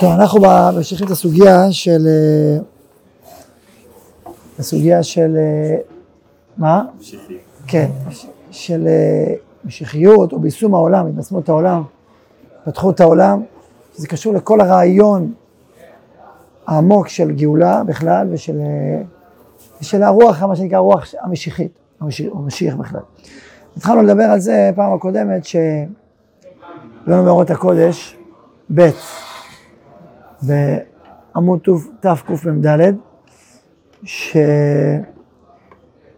טוב, 0.00 0.12
אנחנו 0.12 0.40
ממשיכים 0.76 1.06
את 1.06 1.12
הסוגיה 1.12 1.72
של... 1.72 2.06
אה, 2.06 2.58
הסוגיה 4.58 5.02
של... 5.02 5.36
אה, 5.36 5.76
מה? 6.56 6.84
כן, 7.66 7.90
של 8.50 8.86
אה, 8.86 9.34
משיחיות 9.64 10.32
או 10.32 10.40
ביישום 10.40 10.74
העולם, 10.74 11.06
התבשמות 11.06 11.48
העולם, 11.48 11.82
התפתחות 12.62 13.00
העולם, 13.00 13.42
זה 13.94 14.08
קשור 14.08 14.34
לכל 14.34 14.60
הרעיון 14.60 15.32
העמוק 16.66 17.08
של 17.08 17.30
גאולה 17.30 17.84
בכלל 17.84 18.26
ושל, 18.30 18.58
ושל 19.80 20.02
הרוח, 20.02 20.42
מה 20.42 20.56
שנקרא 20.56 20.78
רוח 20.78 21.14
המשיחית, 21.20 21.78
המשיח, 22.00 22.32
המשיח 22.34 22.74
בכלל. 22.74 23.00
התחלנו 23.76 24.02
לדבר 24.02 24.24
על 24.24 24.40
זה 24.40 24.70
פעם 24.74 24.92
הקודמת, 24.92 25.44
שהבאנו 25.44 25.88
מאורות 27.24 27.50
הקודש, 27.50 28.16
ב' 28.74 28.90
בעמוד 30.42 31.60
תקמ"ד, 32.00 32.94
ש... 34.04 34.36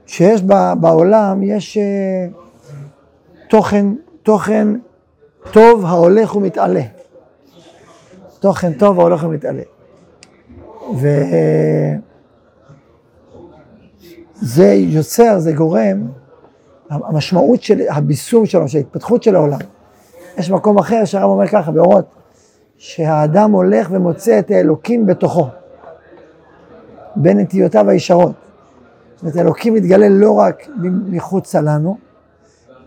שיש 0.06 0.42
בעולם, 0.80 1.42
יש 1.42 1.78
אה, 1.78 2.26
תוכן, 3.48 3.86
תוכן 4.22 4.68
טוב 5.52 5.84
ההולך 5.84 6.36
ומתעלה. 6.36 6.82
תוכן 8.40 8.72
טוב 8.72 9.00
ההולך 9.00 9.24
ומתעלה. 9.24 9.62
וזה 14.42 14.66
יוצר, 14.74 15.38
זה 15.38 15.52
גורם, 15.52 16.08
המשמעות 16.90 17.62
של 17.62 17.80
הביסום 17.90 18.46
שלו, 18.46 18.68
של 18.68 18.78
ההתפתחות 18.78 19.22
של 19.22 19.36
העולם. 19.36 19.58
יש 20.38 20.50
מקום 20.50 20.78
אחר 20.78 21.04
שהרב 21.04 21.30
אומר 21.30 21.46
ככה, 21.48 21.70
באורות, 21.70 22.04
שהאדם 22.80 23.52
הולך 23.52 23.88
ומוצא 23.90 24.38
את 24.38 24.50
האלוקים 24.50 25.06
בתוכו, 25.06 25.48
בנטיותיו 27.16 27.88
הישרות. 27.88 28.32
זאת 29.14 29.22
אומרת, 29.22 29.36
אלוקים 29.36 29.74
מתגלה 29.74 30.08
לא 30.08 30.38
רק 30.38 30.68
מחוצה 31.06 31.60
לנו, 31.60 31.96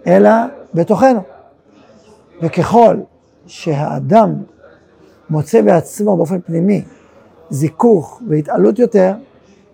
אלא 0.07 0.29
בתוכנו. 0.73 1.19
וככל 2.41 2.97
שהאדם 3.47 4.33
מוצא 5.29 5.61
בעצמו 5.61 6.17
באופן 6.17 6.41
פנימי 6.41 6.83
זיכוך 7.49 8.21
והתעלות 8.29 8.79
יותר, 8.79 9.13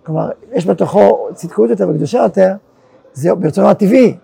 כלומר, 0.06 0.30
יש 0.52 0.66
בתוכו 0.66 1.28
צדקות 1.34 1.70
יותר 1.70 1.88
וקדושה 1.88 2.18
יותר, 2.18 2.54
זה 3.12 3.34
ברצונו 3.34 3.70
הטבעי. 3.70 4.16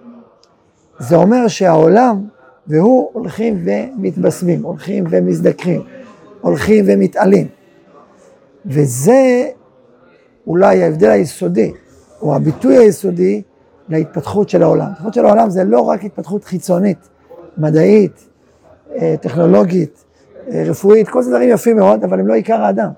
זה 0.99 1.17
אומר 1.17 1.49
שהעולם 1.49 2.25
והוא 2.69 3.11
הולכים 3.13 3.65
ומתבשמים, 3.65 4.63
הולכים 4.63 5.05
ומזדכרים, 5.11 5.83
הולכים 6.41 6.85
ומתעלים. 6.89 7.47
וזה 8.67 9.49
אולי 10.47 10.83
ההבדל 10.83 11.11
היסודי, 11.11 11.73
או 12.23 12.35
הביטוי 12.35 12.77
היסודי 12.77 13.43
להתפתחות 13.89 14.49
של 14.49 14.63
העולם. 14.63 14.87
התפתחות 14.91 15.15
של 15.15 15.27
העולם 15.27 15.51
זה 15.51 15.65
לא 15.65 15.81
רק 15.81 16.05
התפתחות 16.05 16.45
חיצונית, 16.45 16.99
מדעית, 17.59 18.27
אה, 18.97 19.15
טכנולוגית, 19.21 20.05
אה, 20.53 20.65
רפואית, 20.67 21.09
כל 21.09 21.23
זה 21.23 21.31
דברים 21.31 21.51
יפים 21.51 21.77
מאוד, 21.77 22.05
אבל 22.05 22.21
הם 22.21 22.27
לא 22.27 22.35
עיקר 22.35 22.63
האדם. 22.63 22.89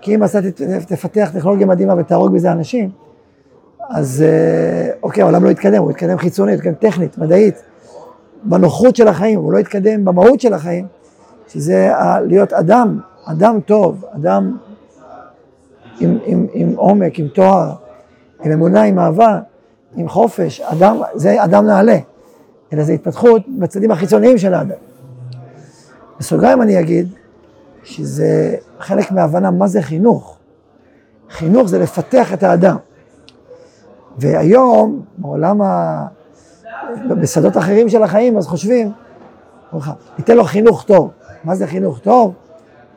כי 0.00 0.14
אם 0.14 0.24
אתה 0.24 0.38
תפתח 0.86 1.30
טכנולוגיה 1.34 1.66
מדהימה 1.66 1.94
ותהרוג 1.98 2.34
בזה 2.34 2.52
אנשים, 2.52 2.90
אז 3.90 4.22
אה, 4.22 4.90
אוקיי, 5.02 5.22
העולם 5.22 5.44
לא 5.44 5.50
יתקדם, 5.50 5.82
הוא 5.82 5.90
יתקדם 5.90 6.18
חיצונית, 6.18 6.54
הוא 6.54 6.58
יתקדם 6.58 6.90
טכנית, 6.90 7.18
מדעית, 7.18 7.62
בנוחות 8.44 8.96
של 8.96 9.08
החיים, 9.08 9.38
הוא 9.38 9.52
לא 9.52 9.58
יתקדם 9.58 10.04
במהות 10.04 10.40
של 10.40 10.54
החיים, 10.54 10.86
שזה 11.48 11.92
להיות 12.26 12.52
אדם, 12.52 13.00
אדם 13.24 13.60
טוב, 13.60 14.04
אדם 14.14 14.56
עם, 16.00 16.18
עם, 16.24 16.46
עם 16.52 16.72
עומק, 16.76 17.18
עם 17.18 17.28
תואר, 17.28 17.72
עם 18.44 18.52
אמונה, 18.52 18.82
עם 18.82 18.98
אהבה, 18.98 19.40
עם 19.96 20.08
חופש, 20.08 20.60
אדם, 20.60 21.00
זה 21.14 21.44
אדם 21.44 21.66
נעלה, 21.66 21.98
אלא 22.72 22.82
זה 22.82 22.92
התפתחות 22.92 23.42
בצדדים 23.58 23.90
החיצוניים 23.90 24.38
של 24.38 24.54
האדם. 24.54 24.76
בסוגריים 26.18 26.62
אני 26.62 26.80
אגיד 26.80 27.08
שזה 27.84 28.56
חלק 28.78 29.12
מההבנה 29.12 29.50
מה 29.50 29.66
זה 29.66 29.82
חינוך. 29.82 30.38
חינוך 31.30 31.68
זה 31.68 31.78
לפתח 31.78 32.32
את 32.32 32.42
האדם. 32.42 32.76
והיום, 34.18 35.02
בעולם 35.18 35.62
ה... 35.62 36.06
בשדות 37.08 37.56
אחרים 37.56 37.88
של 37.88 38.02
החיים, 38.02 38.36
אז 38.36 38.46
חושבים, 38.46 38.92
ניתן 40.18 40.36
לו 40.36 40.44
חינוך 40.44 40.84
טוב. 40.84 41.10
מה 41.44 41.54
זה 41.54 41.66
חינוך 41.66 41.98
טוב? 41.98 42.34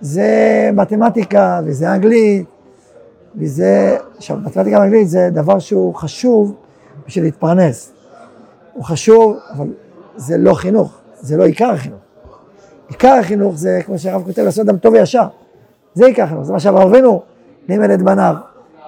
זה 0.01 0.29
מתמטיקה, 0.73 1.61
וזה 1.65 1.93
אנגלית, 1.93 2.45
וזה, 3.35 3.97
עכשיו, 4.17 4.37
מתמטיקה 4.37 4.79
ואנגלית 4.79 5.09
זה 5.09 5.29
דבר 5.31 5.59
שהוא 5.59 5.95
חשוב 5.95 6.55
בשביל 7.07 7.23
להתפרנס. 7.23 7.91
הוא 8.73 8.83
חשוב, 8.83 9.37
אבל 9.57 9.67
זה 10.15 10.37
לא 10.37 10.53
חינוך, 10.53 10.97
זה 11.19 11.37
לא 11.37 11.43
עיקר 11.43 11.69
החינוך. 11.69 11.99
עיקר 12.89 13.13
החינוך 13.19 13.55
זה, 13.55 13.79
כמו 13.85 13.99
שהרב 13.99 14.23
כותב, 14.23 14.41
לעשות 14.41 14.69
אדם 14.69 14.77
טוב 14.77 14.93
וישר. 14.93 15.27
זה 15.93 16.05
עיקר 16.05 16.23
החינוך, 16.23 16.43
זה 16.43 16.53
מה 16.53 16.59
שאברהם 16.59 16.87
אבינו 16.87 17.21
לימד 17.69 17.89
את 17.89 18.01
בניו, 18.01 18.35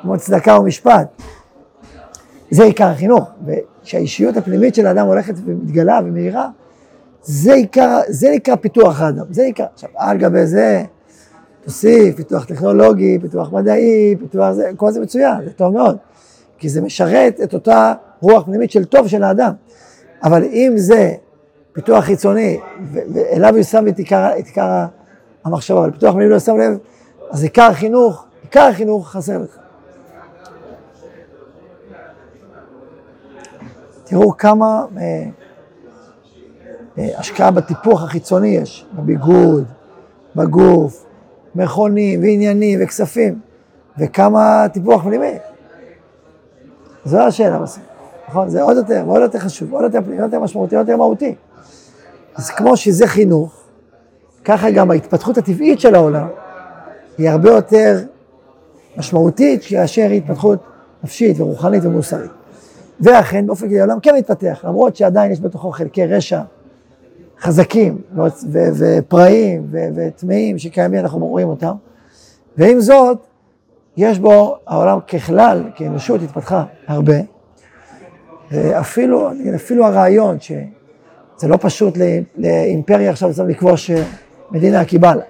כמו 0.01 0.17
צדקה 0.17 0.59
ומשפט. 0.59 1.07
זה 2.51 2.63
עיקר 2.63 2.87
החינוך, 2.87 3.29
ושהאישיות 3.45 4.37
הפנימית 4.37 4.75
של 4.75 4.87
האדם 4.87 5.07
הולכת 5.07 5.33
ומתגלה 5.45 5.99
ומהירה, 6.05 6.49
זה 7.21 7.53
עיקר, 7.53 7.99
זה 8.07 8.29
עיקר 8.29 8.55
פיתוח 8.55 9.01
האדם, 9.01 9.25
זה 9.29 9.43
עיקר. 9.43 9.65
עכשיו, 9.73 9.89
על 9.95 10.17
גבי 10.17 10.45
זה, 10.45 10.83
תוסיף 11.63 12.15
פיתוח 12.15 12.45
טכנולוגי, 12.45 13.19
פיתוח 13.21 13.53
מדעי, 13.53 14.15
פיתוח 14.19 14.51
זה, 14.51 14.69
כל 14.77 14.91
זה 14.91 14.99
מצוין, 14.99 15.45
זה 15.45 15.51
טוב 15.51 15.73
מאוד, 15.73 15.97
כי 16.57 16.69
זה 16.69 16.81
משרת 16.81 17.39
את 17.43 17.53
אותה 17.53 17.93
רוח 18.21 18.45
פנימית 18.45 18.71
של 18.71 18.85
טוב 18.85 19.07
של 19.07 19.23
האדם. 19.23 19.51
אבל 20.23 20.43
אם 20.43 20.73
זה 20.75 21.13
פיתוח 21.73 22.03
חיצוני, 22.03 22.59
ואליו 22.91 23.57
יושם 23.57 23.87
את 23.87 23.97
עיקר, 23.97 24.29
את 24.39 24.45
עיקר 24.45 24.85
המחשבה, 25.45 25.79
אבל 25.79 25.91
פיתוח 25.91 26.13
פנימי 26.13 26.29
לא 26.29 26.39
שם 26.39 26.57
לב, 26.57 26.77
אז 27.31 27.43
עיקר 27.43 27.63
החינוך, 27.63 28.25
עיקר 28.43 28.61
החינוך 28.61 29.09
חסר 29.09 29.37
לך. 29.37 29.60
תראו 34.11 34.37
כמה 34.37 34.85
אה, 34.97 35.23
אה, 36.97 37.19
השקעה 37.19 37.51
בטיפוח 37.51 38.03
החיצוני 38.03 38.47
יש, 38.47 38.85
בביגוד, 38.93 39.65
בגוף, 40.35 41.05
מכונים 41.55 42.21
ועניינים 42.21 42.79
וכספים, 42.83 43.39
וכמה 43.97 44.65
טיפוח 44.73 45.03
פנימי. 45.03 45.33
זו 47.05 47.19
השאלה 47.19 47.59
בסוף, 47.59 47.83
נכון? 48.29 48.49
זה 48.49 48.61
עוד 48.61 48.77
יותר, 48.77 49.03
עוד 49.07 49.21
יותר 49.21 49.39
חשוב, 49.39 49.73
עוד 49.73 49.83
יותר 49.83 50.01
פנימי, 50.01 50.21
יותר 50.21 50.39
משמעותי, 50.39 50.75
עוד 50.75 50.87
יותר 50.87 50.97
מהותי. 50.97 51.35
אז 52.35 52.49
כמו 52.49 52.77
שזה 52.77 53.07
חינוך, 53.07 53.63
ככה 54.45 54.71
גם 54.71 54.91
ההתפתחות 54.91 55.37
הטבעית 55.37 55.79
של 55.79 55.95
העולם 55.95 56.27
היא 57.17 57.29
הרבה 57.29 57.49
יותר 57.49 57.99
משמעותית 58.97 59.61
כאשר 59.67 60.01
היא 60.09 60.17
התפתחות 60.17 60.59
נפשית 61.03 61.39
ורוחנית 61.39 61.85
ומוסרית. 61.85 62.40
ואכן 63.01 63.47
באופן 63.47 63.67
כללי 63.67 63.79
העולם 63.79 63.99
כן 63.99 64.15
מתפתח, 64.15 64.65
למרות 64.67 64.95
שעדיין 64.95 65.31
יש 65.31 65.41
בתוכו 65.41 65.71
חלקי 65.71 66.05
רשע 66.05 66.41
חזקים 67.39 68.01
ופראיים 68.77 69.67
וטמאים 69.71 70.57
שקיימים, 70.57 70.99
אנחנו 70.99 71.27
רואים 71.27 71.47
אותם, 71.47 71.73
ועם 72.57 72.79
זאת, 72.79 73.17
יש 73.97 74.19
בו, 74.19 74.57
העולם 74.67 74.99
ככלל, 74.99 75.63
כאנושות 75.75 76.21
התפתחה 76.21 76.63
הרבה, 76.87 77.15
אפילו, 78.55 79.29
אפילו 79.55 79.85
הרעיון 79.85 80.39
שזה 80.39 81.47
לא 81.47 81.57
פשוט 81.61 81.97
לאימפריה 82.37 83.09
עכשיו 83.09 83.29
לצורך 83.29 83.49
לכבוש 83.49 83.91
מדינה 84.51 84.85
קיבלה. 84.85 85.23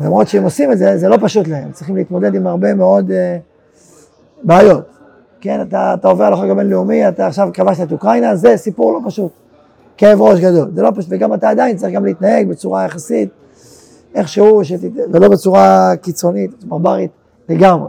למרות 0.00 0.28
שהם 0.28 0.42
עושים 0.44 0.72
את 0.72 0.78
זה, 0.78 0.98
זה 0.98 1.08
לא 1.08 1.16
פשוט 1.20 1.48
להם, 1.48 1.72
צריכים 1.72 1.96
להתמודד 1.96 2.34
עם 2.34 2.46
הרבה 2.46 2.74
מאוד 2.74 3.10
uh, 3.10 3.14
בעיות. 4.42 4.88
כן, 5.42 5.62
אתה, 5.62 5.94
אתה 5.94 6.08
עובר 6.08 6.24
על 6.24 6.32
החוק 6.32 6.44
הבינלאומי, 6.50 7.08
אתה 7.08 7.26
עכשיו 7.26 7.48
כבשת 7.54 7.82
את 7.82 7.92
אוקראינה, 7.92 8.36
זה 8.36 8.56
סיפור 8.56 8.92
לא 8.92 9.00
פשוט. 9.06 9.32
כאב 9.96 10.20
ראש 10.20 10.40
גדול, 10.40 10.70
זה 10.74 10.82
לא 10.82 10.90
פשוט, 10.94 11.10
וגם 11.10 11.34
אתה 11.34 11.50
עדיין 11.50 11.76
צריך 11.76 11.94
גם 11.94 12.04
להתנהג 12.04 12.48
בצורה 12.48 12.84
יחסית, 12.84 13.28
איכשהו, 14.14 14.64
שתת... 14.64 14.90
ולא 15.12 15.28
בצורה 15.28 15.92
קיצונית, 16.02 16.64
ברברית 16.64 17.10
לגמרי. 17.48 17.88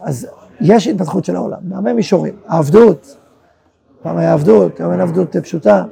אז 0.00 0.28
יש 0.60 0.86
התפתחות 0.86 1.24
של 1.24 1.36
העולם, 1.36 1.58
בהרבה 1.62 1.92
מישורים. 1.92 2.34
העבדות, 2.46 3.16
פעם 4.02 4.16
היה 4.16 4.32
עבדות, 4.32 4.80
היום 4.80 4.92
אין 4.92 5.00
עבדות 5.00 5.36
פשוטה, 5.36 5.84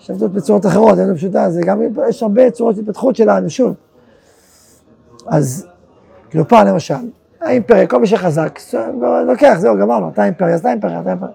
יש 0.00 0.10
עבדות 0.10 0.32
בצורות 0.32 0.66
אחרות, 0.66 0.98
אין 0.98 1.14
פשוטה, 1.14 1.50
זה 1.50 1.60
גם, 1.60 1.80
יש 2.08 2.22
הרבה 2.22 2.50
צורות 2.50 2.78
התפתחות 2.78 3.16
של 3.16 3.28
האנושות. 3.28 3.74
אז, 5.26 5.66
כאילו 6.30 6.48
פעם 6.48 6.66
למשל, 6.66 6.94
האימפריה, 7.40 7.86
כל 7.86 8.00
מי 8.00 8.06
שחזק, 8.06 8.58
לוקח, 9.26 9.54
זהו, 9.58 9.78
גמרנו, 9.78 10.08
אתה 10.08 10.24
אימפריה, 10.24 10.54
אז 10.54 10.60
אתה 10.60 10.70
אימפריה, 10.70 11.00
אתה 11.00 11.10
אימפריה. 11.10 11.32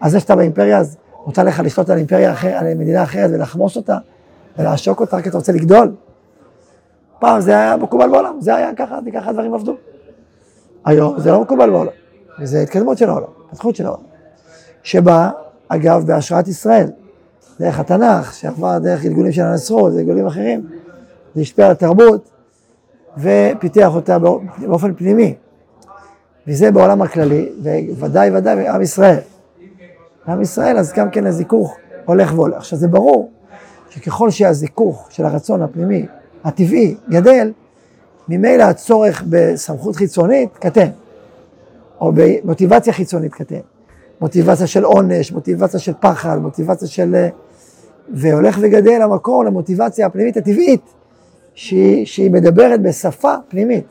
אז 0.00 0.12
זה 0.12 0.20
שאתה 0.20 0.36
באימפריה, 0.36 0.78
אז 0.78 0.96
רוצה 1.24 1.42
לך 1.42 1.60
לשלוט 1.64 1.90
על 1.90 1.98
אימפריה 1.98 2.32
אחרת, 2.32 2.62
על 2.62 2.74
מדינה 2.74 3.02
אחרת 3.02 3.30
ולחמוש 3.34 3.76
אותה 3.76 3.98
ולעשוק 4.58 5.00
אותה, 5.00 5.22
כי 5.22 5.28
אתה 5.28 5.36
רוצה 5.36 5.52
לגדול. 5.52 5.92
פעם 7.18 7.40
זה 7.40 7.50
היה 7.50 7.76
מקובל 7.76 8.10
בעולם, 8.10 8.36
זה 8.40 8.54
היה 8.56 8.74
ככה, 8.74 8.98
ככה 9.14 9.30
הדברים 9.30 9.54
עבדו. 9.54 9.76
היום 10.84 11.20
זה 11.20 11.30
לא 11.30 11.40
מקובל 11.40 11.70
בעולם, 11.70 11.92
וזה 12.40 12.60
התקדמות 12.60 12.98
של 12.98 13.08
העולם, 13.08 13.26
התפתחות 13.46 13.76
של 13.76 13.86
העולם. 13.86 14.02
שבא, 14.82 15.30
אגב, 15.68 16.06
בהשראת 16.06 16.48
ישראל, 16.48 16.90
דרך 17.60 17.80
התנ"ך, 17.80 18.34
שעבר 18.34 18.78
דרך 18.78 19.02
גלגולים 19.02 19.32
של 19.32 19.42
הנצרות, 19.42 19.92
וגלגולים 19.92 20.26
אחרים, 20.26 20.66
זה 21.34 21.40
השפיע 21.40 21.66
על 21.66 21.72
התרבות, 21.72 22.30
ופיתח 23.18 23.94
אותה 23.94 24.18
באופן 24.58 24.94
פנימי. 24.94 25.34
וזה 26.46 26.70
בעולם 26.70 27.02
הכללי, 27.02 27.48
וודאי 27.98 28.30
ודאי 28.30 28.56
בעם 28.56 28.82
ישראל. 28.82 29.18
בעם 30.26 30.42
ישראל, 30.42 30.78
אז 30.78 30.92
גם 30.92 31.10
כן 31.10 31.26
הזיכוך 31.26 31.76
הולך 32.04 32.32
ועולה. 32.34 32.56
עכשיו 32.56 32.78
זה 32.78 32.88
ברור 32.88 33.30
שככל 33.90 34.30
שהזיכוך 34.30 35.08
של 35.10 35.24
הרצון 35.24 35.62
הפנימי, 35.62 36.06
הטבעי, 36.44 36.94
גדל, 37.10 37.52
ממילא 38.28 38.62
הצורך 38.62 39.24
בסמכות 39.28 39.96
חיצונית 39.96 40.56
קטן, 40.56 40.88
או 42.00 42.12
במוטיבציה 42.14 42.92
חיצונית 42.92 43.34
קטן. 43.34 43.60
מוטיבציה 44.20 44.66
של 44.66 44.84
עונש, 44.84 45.32
מוטיבציה 45.32 45.80
של 45.80 45.92
פחד, 46.00 46.38
מוטיבציה 46.38 46.88
של... 46.88 47.26
והולך 48.14 48.58
וגדל 48.60 49.02
המקור 49.02 49.44
למוטיבציה 49.44 50.06
הפנימית 50.06 50.36
הטבעית, 50.36 50.80
שהיא, 51.54 52.06
שהיא 52.06 52.30
מדברת 52.30 52.82
בשפה 52.82 53.34
פנימית, 53.48 53.84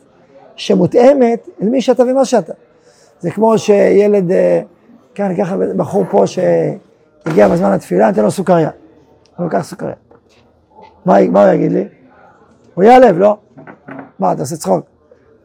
שמותאמת 0.56 1.50
אל 1.62 1.70
מי 1.70 1.82
שאתה 1.82 2.04
ומה 2.04 2.26
שאתה. 2.26 2.54
זה 3.20 3.32
כמו 3.32 3.58
שילד, 3.58 4.32
אה, 4.32 4.62
כאן 5.16 5.36
ככה 5.38 5.56
בחור 5.78 6.04
פה 6.10 6.24
שהגיע 6.28 7.48
בזמן 7.48 7.74
לתפילה, 7.74 8.10
נותן 8.10 8.24
לו 8.24 8.32
סוכריה. 8.32 8.70
הוא 9.38 9.44
לוקח 9.44 9.62
סוכריה. 9.64 9.96
מה, 11.06 11.30
מה 11.30 11.44
הוא 11.46 11.54
יגיד 11.54 11.72
לי? 11.72 11.88
הוא 12.74 12.84
ייעלב, 12.84 13.18
לא? 13.18 13.38
מה, 14.20 14.34
אתה 14.34 14.42
עושה 14.42 14.56
צחוק? 14.56 14.86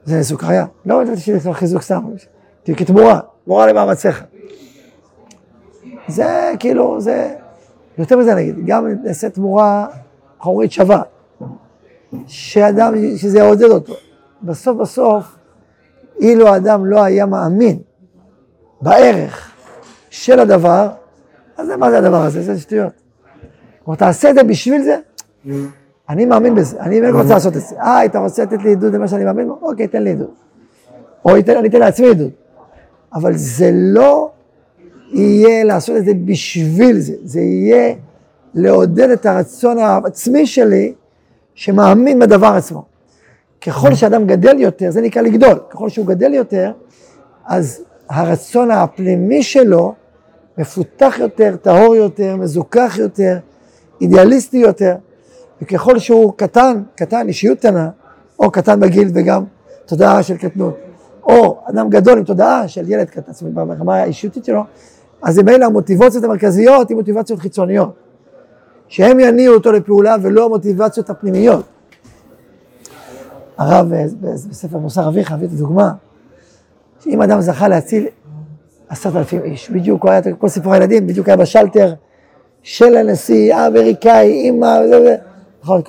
זה 0.05 0.25
סוכריה? 0.25 0.67
לא, 0.87 1.05
זה 1.05 1.13
בשביל 1.13 1.53
חיזוק 1.53 1.83
סתם, 1.83 2.03
כתמורה, 2.65 3.21
תמורה 3.45 3.67
למאמציך. 3.67 4.25
זה 6.09 6.53
כאילו, 6.59 7.01
זה, 7.01 7.35
יותר 7.99 8.17
מזה 8.17 8.35
נגיד, 8.35 8.67
גם 8.67 8.87
נעשה 9.05 9.31
תמורה 9.31 9.87
חומרית 10.39 10.73
שווה, 10.73 11.03
שאדם, 12.27 12.95
שזה 13.17 13.39
יעודד 13.39 13.71
אותו. 13.71 13.95
בסוף 14.43 14.77
בסוף, 14.77 15.25
אילו 16.21 16.49
האדם 16.49 16.87
לא 16.87 17.03
היה 17.03 17.27
מאמין 17.27 17.79
בערך 18.81 19.53
של 20.11 20.41
הדבר, 20.41 20.89
אז 21.57 21.69
מה 21.69 21.91
זה 21.91 21.99
הדבר 21.99 22.23
הזה? 22.23 22.43
זה 22.43 22.59
שטויות. 22.59 22.93
כלומר, 23.85 23.99
תעשה 23.99 24.31
את 24.31 24.35
זה 24.35 24.43
בשביל 24.43 24.83
זה, 24.83 24.99
אני 26.09 26.27
מאמין 26.27 26.55
בזה, 26.55 26.81
אני 26.81 27.01
באמת 27.01 27.15
רוצה 27.15 27.35
לעשות 27.35 27.57
את 27.57 27.61
זה. 27.61 27.81
אה, 27.81 28.05
אתה 28.05 28.19
רוצה 28.19 28.43
לתת 28.43 28.63
לי 28.63 28.73
עדות 28.73 28.95
למה 28.95 29.09
שאני 29.09 29.25
מאמין 29.25 29.49
בו? 29.49 29.59
אוקיי, 29.63 29.89
תן 29.89 30.03
לי 30.03 30.11
עדות. 30.11 30.35
או 31.25 31.31
אני 31.31 31.69
אתן 31.69 31.81
לעצמי 31.81 32.09
עדות. 32.09 32.33
אבל 33.15 33.33
זה 33.37 33.71
לא 33.73 34.31
יהיה 35.13 35.65
לעשות 35.65 35.97
את 35.97 36.05
זה 36.05 36.13
בשביל 36.25 36.99
זה, 36.99 37.13
זה 37.25 37.41
יהיה 37.41 37.95
לעודד 38.55 39.11
את 39.11 39.27
הרצון 39.27 39.79
העצמי 39.79 40.47
שלי 40.47 40.95
שמאמין 41.57 42.19
בדבר 42.19 42.47
עצמו. 42.47 42.85
ככל 43.61 43.95
שאדם 43.95 44.27
גדל 44.27 44.61
יותר, 44.61 44.91
זה 44.91 45.01
נקרא 45.01 45.23
לגדול, 45.23 45.59
ככל 45.71 45.89
שהוא 45.89 46.07
גדל 46.07 46.35
יותר, 46.35 46.73
אז 47.47 47.83
הרצון 48.09 48.71
הפנימי 48.71 49.43
שלו 49.43 49.95
מפותח 50.59 51.17
יותר, 51.19 51.57
טהור 51.63 51.97
יותר, 51.97 52.37
מזוכח 52.37 52.97
יותר, 52.99 53.39
אידיאליסטי 54.01 54.57
יותר, 54.57 54.95
וככל 55.63 55.99
שהוא 55.99 56.33
קטן, 56.37 56.83
קטן, 56.95 57.29
אישיות 57.29 57.59
קטנה, 57.59 57.89
או 58.39 58.51
קטן 58.51 58.81
בגיל 58.81 59.11
וגם 59.15 59.45
תודעה 59.87 60.23
של 60.23 60.37
קטנות, 60.37 60.77
או 61.23 61.59
אדם 61.71 61.91
גדול 61.91 62.19
עם 62.19 62.25
תודעה 62.25 62.69
של 62.69 62.91
ילד 62.91 63.11
קטן, 63.11 63.33
זאת 63.33 63.43
אומרת, 63.43 63.79
ברמה 63.79 63.97
האישיותית 63.97 64.45
שלו, 64.45 64.63
אז 65.23 65.39
ממילא 65.39 65.65
המוטיבציות 65.65 66.25
המרכזיות 66.25 66.91
הן 66.91 66.97
מוטיבציות 66.97 67.41
חיצוניות, 67.41 68.06
שהם 68.89 69.21
יניעו 69.21 69.55
אותו 69.55 69.73
לפעולה 69.73 70.17
ולא 70.23 70.45
המוטיבציות 70.45 71.11
הפנימיות. 71.11 71.65
הרב 73.59 73.93
בספר 74.21 74.79
מוסר 74.79 75.09
אביך 75.09 75.33
הביא 75.33 75.47
את 75.47 75.53
הדוגמה, 75.53 75.93
שאם 77.05 77.23
אדם 77.23 77.41
זכה 77.41 77.69
להציל 77.69 78.07
עשרת 78.89 79.17
אלפים 79.17 79.41
איש, 79.45 79.71
בדיוק, 79.71 80.03
הוא 80.03 80.11
היה, 80.11 80.21
כל 80.39 80.49
סיפור 80.49 80.75
הילדים, 80.75 81.07
בדיוק 81.07 81.29
היה 81.29 81.37
בשלטר 81.37 81.95
של 82.63 82.97
הנשיא 82.97 83.55
האמריקאי, 83.55 84.33
אימא, 84.33 84.79
נכון, 85.63 85.83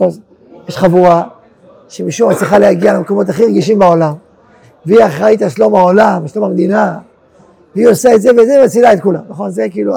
יש 0.68 0.78
חבורה 0.78 1.24
שמשום 1.90 2.30
מה 2.30 2.36
צריכה 2.36 2.60
להגיע 2.60 2.94
למקומות 2.94 3.30
הכי 3.30 3.46
רגישים 3.46 3.80
בעולם, 3.80 4.14
והיא 4.86 5.06
אחראית 5.06 5.42
על 5.42 5.50
שלום 5.50 5.76
העולם, 5.76 6.28
שלום 6.28 6.46
המדינה, 6.46 6.98
והיא 7.76 7.88
עושה 7.88 8.16
את 8.16 8.22
זה 8.22 8.30
וזה 8.32 8.60
ומצילה 8.62 8.94
את 8.94 9.02
כולם, 9.02 9.22
נכון? 9.30 9.50
זה 9.50 9.68
כאילו... 9.72 9.94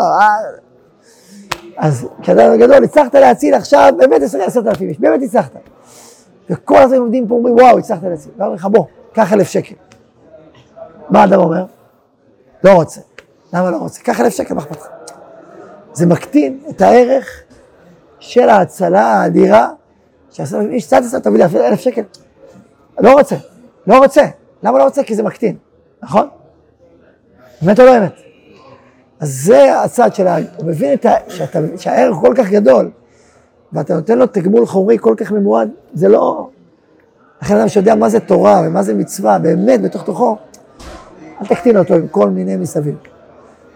אז 1.81 2.09
כשאדם 2.23 2.57
גדול, 2.57 2.85
הצלחת 2.85 3.15
להציל 3.15 3.55
עכשיו 3.55 3.93
באמת 3.99 4.23
עשרת 4.23 4.67
אלפים 4.67 4.89
איש, 4.89 4.99
באמת 5.01 5.23
הצלחת. 5.23 5.51
וכל 6.51 6.79
הזמן 6.79 6.97
עומדים 6.97 7.29
פה 7.29 7.35
אומרים, 7.35 7.55
וואו, 7.55 7.79
הצלחת 7.79 8.03
להציל. 8.03 8.33
ואומרים 8.37 8.57
לך, 8.57 8.67
בוא, 8.67 8.85
קח 9.13 9.33
אלף 9.33 9.49
שקל. 9.49 9.75
מה 11.11 11.25
אדם 11.25 11.41
אומר? 11.41 11.65
לא 12.65 12.73
רוצה. 12.73 13.01
למה 13.53 13.71
לא 13.71 13.77
רוצה? 13.77 14.01
קח 14.03 14.21
אלף 14.21 14.35
שקל, 14.35 14.55
מה 14.55 14.61
אכפת 14.61 14.77
לך? 14.77 14.89
זה 15.93 16.07
מקטין 16.07 16.61
את 16.71 16.81
הערך 16.81 17.43
של 18.19 18.49
ההצלה 18.49 19.03
האדירה, 19.03 19.69
שעשרת 20.31 20.61
אלפים 20.61 20.75
איש, 20.75 20.87
קצת 20.87 21.03
עשרה, 21.05 21.21
תביא 21.21 21.45
לי 21.45 21.67
אלף 21.69 21.81
שקל. 21.81 22.03
לא 22.99 23.13
רוצה, 23.13 23.37
לא 23.87 23.99
רוצה. 23.99 24.23
למה 24.63 24.79
לא 24.79 24.85
רוצה? 24.85 25.03
כי 25.03 25.15
זה 25.15 25.23
מקטין, 25.23 25.57
נכון? 26.03 26.29
אמת 27.65 27.81
או 27.81 27.85
לא 27.85 27.99
אמת? 27.99 28.30
אז 29.21 29.45
זה 29.45 29.81
הצד 29.81 30.15
של 30.15 30.27
ה... 30.27 30.37
הוא 30.57 30.67
מבין 30.67 30.93
את 30.93 31.07
ה... 31.07 31.11
שאתה... 31.29 31.59
שהערך 31.77 32.17
כל 32.17 32.35
כך 32.37 32.51
גדול, 32.51 32.91
ואתה 33.73 33.95
נותן 33.95 34.19
לו 34.19 34.27
תגמול 34.27 34.67
חומרי 34.67 34.99
כל 35.01 35.15
כך 35.17 35.33
ממועד, 35.33 35.71
זה 35.95 36.09
לא... 36.09 36.49
לכן 37.43 37.57
אדם 37.57 37.69
שיודע 37.69 37.95
מה 37.95 38.09
זה 38.09 38.21
תורה 38.21 38.63
ומה 38.67 38.83
זה 38.83 38.95
מצווה, 38.95 39.39
באמת, 39.39 39.83
בתוך 39.83 40.03
תוכו, 40.03 40.37
אל 41.41 41.47
תקטין 41.47 41.77
אותו 41.77 41.95
עם 41.95 42.09
כל 42.09 42.31
מיני 42.31 42.57
מסביב. 42.57 42.95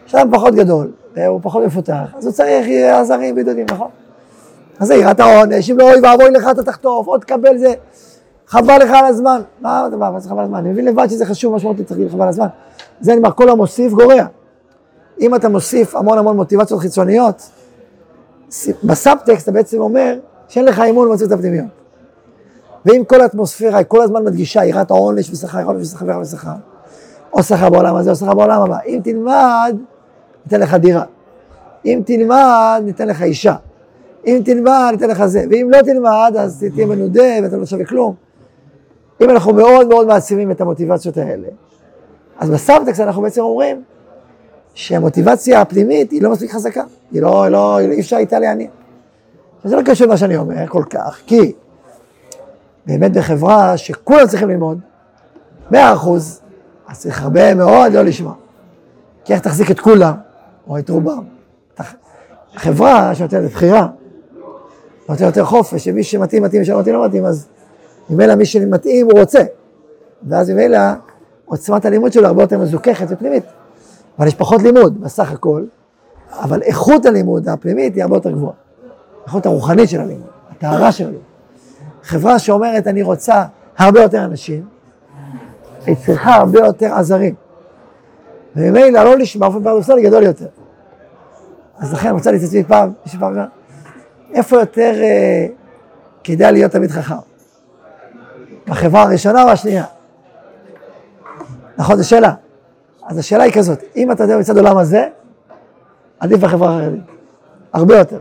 כשאדם 0.07 0.31
פחות 0.33 0.55
גדול, 0.55 0.91
הוא 1.27 1.41
פחות 1.43 1.65
מפותח, 1.65 2.15
אז 2.17 2.27
הוא 2.27 2.33
צריך 2.33 2.67
עזרים 2.93 3.35
בידודים, 3.35 3.67
נכון? 3.71 3.89
אז 4.81 4.89
זה 4.89 4.95
יראת 4.95 5.21
העונש, 5.21 5.71
אם 5.71 5.79
לא 5.79 5.91
אוי 5.91 6.01
ואבוי 6.03 6.31
לך 6.31 6.49
אתה 6.51 6.63
תחטוף, 6.63 7.07
עוד 7.07 7.21
תקבל 7.21 7.59
זה, 7.59 7.75
חבל 8.47 8.79
לך 8.83 8.91
על 8.91 9.05
הזמן. 9.05 9.41
מה 9.61 9.89
מה 9.99 10.21
זה 10.21 10.29
חבל 10.29 10.39
על 10.39 10.45
הזמן? 10.45 10.59
אני 10.59 10.69
מבין 10.69 10.85
לבד 10.85 11.07
שזה 11.07 11.27
חשוב 11.27 11.55
משמעותית, 11.55 11.89
צריך 11.89 12.13
חבל 12.13 12.23
על 12.23 12.29
הזמן. 12.29 12.47
זה 13.01 13.13
אני 13.13 13.19
אומר, 13.19 13.31
כל 13.31 13.49
המוסיף 13.49 13.93
גורע. 13.93 14.27
אם 15.21 15.35
אתה 15.35 15.49
מוסיף 15.49 15.97
המון 15.97 16.19
המון 16.19 16.37
מוטיבציות 16.37 16.81
חיצוניות, 16.81 17.51
בסאבטקסט 18.85 19.43
אתה 19.43 19.53
בעצם 19.53 19.81
אומר 19.81 20.19
שאין 20.49 20.65
לך 20.65 20.81
אמון 20.81 21.07
במוטיבציות 21.07 21.39
הפנימיות. 21.39 21.67
ואם 22.87 23.03
כל 23.07 23.21
האטמוספירה 23.21 23.79
היא 23.79 23.87
כל 23.89 24.03
הזמן 24.03 24.25
מדגישה 24.25 24.65
יראת 24.65 24.91
העונש 24.91 25.31
ושכר, 25.31 25.65
עונש 25.65 25.83
ושכר 25.83 26.21
ושכר, 26.23 26.55
או 27.33 27.43
שכר 27.43 27.71
בעולם 27.71 27.97
הזה 27.97 28.11
או 28.11 28.17
שכר 28.17 28.35
בעולם 28.35 28.61
הבא, 28.61 28.79
אם 28.87 29.01
תלמד, 29.05 29.77
ניתן 30.45 30.61
לך 30.61 30.75
דירה. 30.75 31.05
אם 31.87 32.03
תלמד, 32.07 32.83
ניתן 32.85 33.09
לך 33.09 33.23
אישה. 33.23 33.55
אם 34.27 34.43
תלמד, 34.45 34.89
ניתן 34.93 35.09
לך 35.09 35.27
זה. 35.27 35.45
ואם 35.51 35.69
לא 35.71 35.83
תלמד, 35.83 36.35
אז 36.39 36.65
תהיה 36.75 36.87
מנודה 36.87 37.33
ואתה 37.43 37.57
לא 37.57 37.67
שווה 37.67 37.85
כלום. 37.85 38.15
אם 39.21 39.31
אנחנו 39.31 39.55
מאוד 39.55 39.89
מאוד 39.89 40.07
מעצימים 40.07 40.51
את 40.51 40.61
המוטיבציות 40.61 41.17
האלה, 41.17 41.49
אז 42.39 42.51
בסאבטקסט 42.51 43.01
אנחנו 43.01 43.23
בעצם 43.23 43.41
אומרים 43.41 43.83
שהמוטיבציה 44.75 45.61
הפנימית 45.61 46.11
היא 46.11 46.23
לא 46.23 46.31
מספיק 46.31 46.53
חזקה, 46.53 46.83
היא 47.13 47.23
לא, 47.23 47.49
לא, 47.49 47.81
אי 47.81 48.01
אפשר 48.01 48.17
איתה 48.17 48.39
להניע. 48.39 48.69
זה 49.65 49.77
לא 49.77 49.83
קשור 49.83 50.07
למה 50.07 50.17
שאני 50.17 50.37
אומר 50.37 50.67
כל 50.67 50.85
כך, 50.91 51.21
כי 51.27 51.53
באמת 52.87 53.13
בחברה 53.13 53.77
שכולם 53.77 54.27
צריכים 54.27 54.49
ללמוד, 54.49 54.79
מאה 55.71 55.93
אחוז, 55.93 56.41
אז 56.89 57.01
צריך 57.01 57.23
הרבה 57.23 57.55
מאוד 57.55 57.93
לא 57.93 58.03
לשמוע. 58.03 58.35
כי 59.25 59.33
איך 59.33 59.41
תחזיק 59.41 59.71
את 59.71 59.81
כולם, 59.81 60.15
או 60.69 60.79
את 60.79 60.91
רובם? 60.91 61.25
חברה 62.55 63.15
שנותנת 63.15 63.51
בחירה, 63.51 63.87
נותנת 65.09 65.21
יותר 65.21 65.45
חופש, 65.45 65.85
שמי 65.85 66.03
שמתאים 66.03 66.43
מתאים, 66.43 66.61
מי 66.61 66.67
שלא 66.67 66.81
מתאים 66.81 66.95
לא 66.95 67.07
מתאים, 67.07 67.25
אז 67.25 67.47
ממילא 68.11 68.35
מי 68.35 68.45
שמתאים 68.47 69.07
הוא 69.07 69.21
רוצה. 69.21 69.41
ואז 70.29 70.51
ממילא 70.51 70.79
עוצמת 71.45 71.85
הלימוד 71.85 72.13
שלו 72.13 72.27
הרבה 72.27 72.43
יותר 72.43 72.59
מזוככת 72.59 73.07
ופנימית. 73.09 73.45
אבל 74.19 74.27
יש 74.27 74.35
פחות 74.35 74.63
לימוד 74.63 75.01
בסך 75.01 75.33
הכל, 75.33 75.65
אבל 76.33 76.63
איכות 76.63 77.07
הלימוד 77.07 77.49
הפנימית 77.49 77.95
היא 77.95 78.03
הרבה 78.03 78.17
יותר 78.17 78.31
גבוהה. 78.31 78.53
איכות 79.27 79.47
הרוחנית 79.47 79.89
של 79.89 80.01
הלימוד, 80.01 80.31
הטהרה 80.51 80.93
של 80.93 81.05
הלימוד. 81.05 81.23
חברה 82.03 82.39
שאומרת 82.39 82.87
אני 82.87 83.03
רוצה 83.03 83.45
הרבה 83.79 84.03
יותר 84.03 84.25
אנשים, 84.25 84.67
היא 85.87 85.97
צריכה 86.07 86.35
הרבה 86.35 86.59
יותר 86.59 86.95
עזרים. 86.95 87.35
וממילא 88.57 89.03
לא 89.05 89.19
לשמה 89.19 89.49
באופן 89.49 89.65
פרדוקסלי 89.65 90.03
גדול 90.03 90.23
יותר. 90.23 90.47
אז 91.79 91.93
לכן 91.93 92.09
אני 92.09 92.17
רוצה 92.17 92.33
להתעצמי 92.33 92.65
פעם, 92.65 92.93
פעם, 93.21 93.37
איפה 94.35 94.57
יותר 94.57 94.93
אה, 95.03 95.47
כדאי 96.25 96.53
להיות 96.53 96.73
תמיד 96.73 96.91
חכם? 96.91 97.15
בחברה 98.67 99.03
הראשונה 99.03 99.43
או 99.43 99.49
השנייה? 99.49 99.85
נכון, 101.79 101.97
זו 101.97 102.09
שאלה. 102.09 102.35
אז 103.07 103.19
השאלה 103.19 103.45
היא 103.45 103.53
כזאת, 103.53 103.83
אם 103.97 104.13
אתה 104.13 104.25
יודע 104.25 104.39
מצד 104.39 104.57
העולם 104.57 104.79
הזה, 104.79 105.09
עדיף 106.21 106.41
בחברה 106.41 106.77
החרדית. 106.77 107.01
הרבה 107.73 107.99
יותר. 107.99 108.19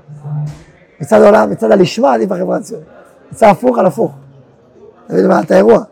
מצד 1.01 1.21
העולם, 1.21 1.49
מצד 1.49 1.71
הלשמה, 1.71 2.13
עדיף 2.13 2.29
בחברה 2.29 2.57
הציונית. 2.57 2.87
מצד 3.31 3.47
הפוך 3.47 3.77
על 3.77 3.85
הפוך. 3.85 4.11
אתה 5.05 5.13
מבין 5.13 5.31
את 5.45 5.51
האירוע? 5.51 5.83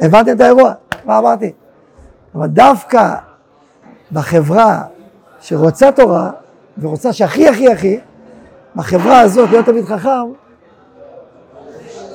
הבנתם 0.00 0.36
את 0.36 0.40
האירוע? 0.40 0.72
מה 1.04 1.18
אמרתי? 1.18 1.52
אבל 2.34 2.46
דווקא 2.46 3.14
בחברה 4.12 4.82
שרוצה 5.40 5.92
תורה, 5.92 6.30
ורוצה 6.78 7.12
שהכי 7.12 7.48
הכי 7.48 7.72
הכי, 7.72 8.00
בחברה 8.76 9.20
הזאת 9.20 9.50
להיות 9.50 9.66
תמיד 9.66 9.84
חכם, 9.84 10.32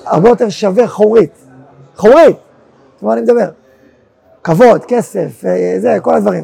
הרבה 0.06 0.30
יותר 0.30 0.50
שווה 0.50 0.88
חורית. 0.88 1.46
חורית! 1.96 2.38
מה 3.02 3.14
אני 3.14 3.22
מדבר? 3.22 3.50
כבוד, 4.46 4.86
כסף, 4.86 5.46
אה, 5.46 5.76
זה, 5.80 5.98
כל 6.02 6.14
הדברים. 6.16 6.44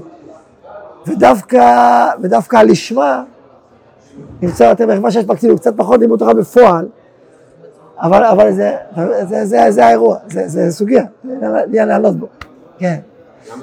ודווקא, 1.07 2.07
ודווקא 2.21 2.57
הלשמה 2.57 3.23
נמצא 4.41 4.63
יותר 4.63 4.87
מחברה 4.87 5.11
שיש 5.11 5.25
בה 5.25 5.35
כאילו 5.35 5.57
קצת 5.57 5.73
פחות 5.77 5.99
לימוד 5.99 6.19
תורה 6.19 6.33
בפועל, 6.33 6.87
אבל, 7.97 8.23
אבל 8.23 8.51
זה, 8.51 8.75
זה, 8.95 9.25
זה, 9.25 9.45
זה, 9.45 9.71
זה 9.71 9.85
האירוע, 9.85 10.17
זה, 10.27 10.47
זה 10.47 10.71
סוגיה, 10.71 11.03
לי 11.67 11.85
לענות 11.85 12.15
בו, 12.15 12.27
כן. 12.77 12.99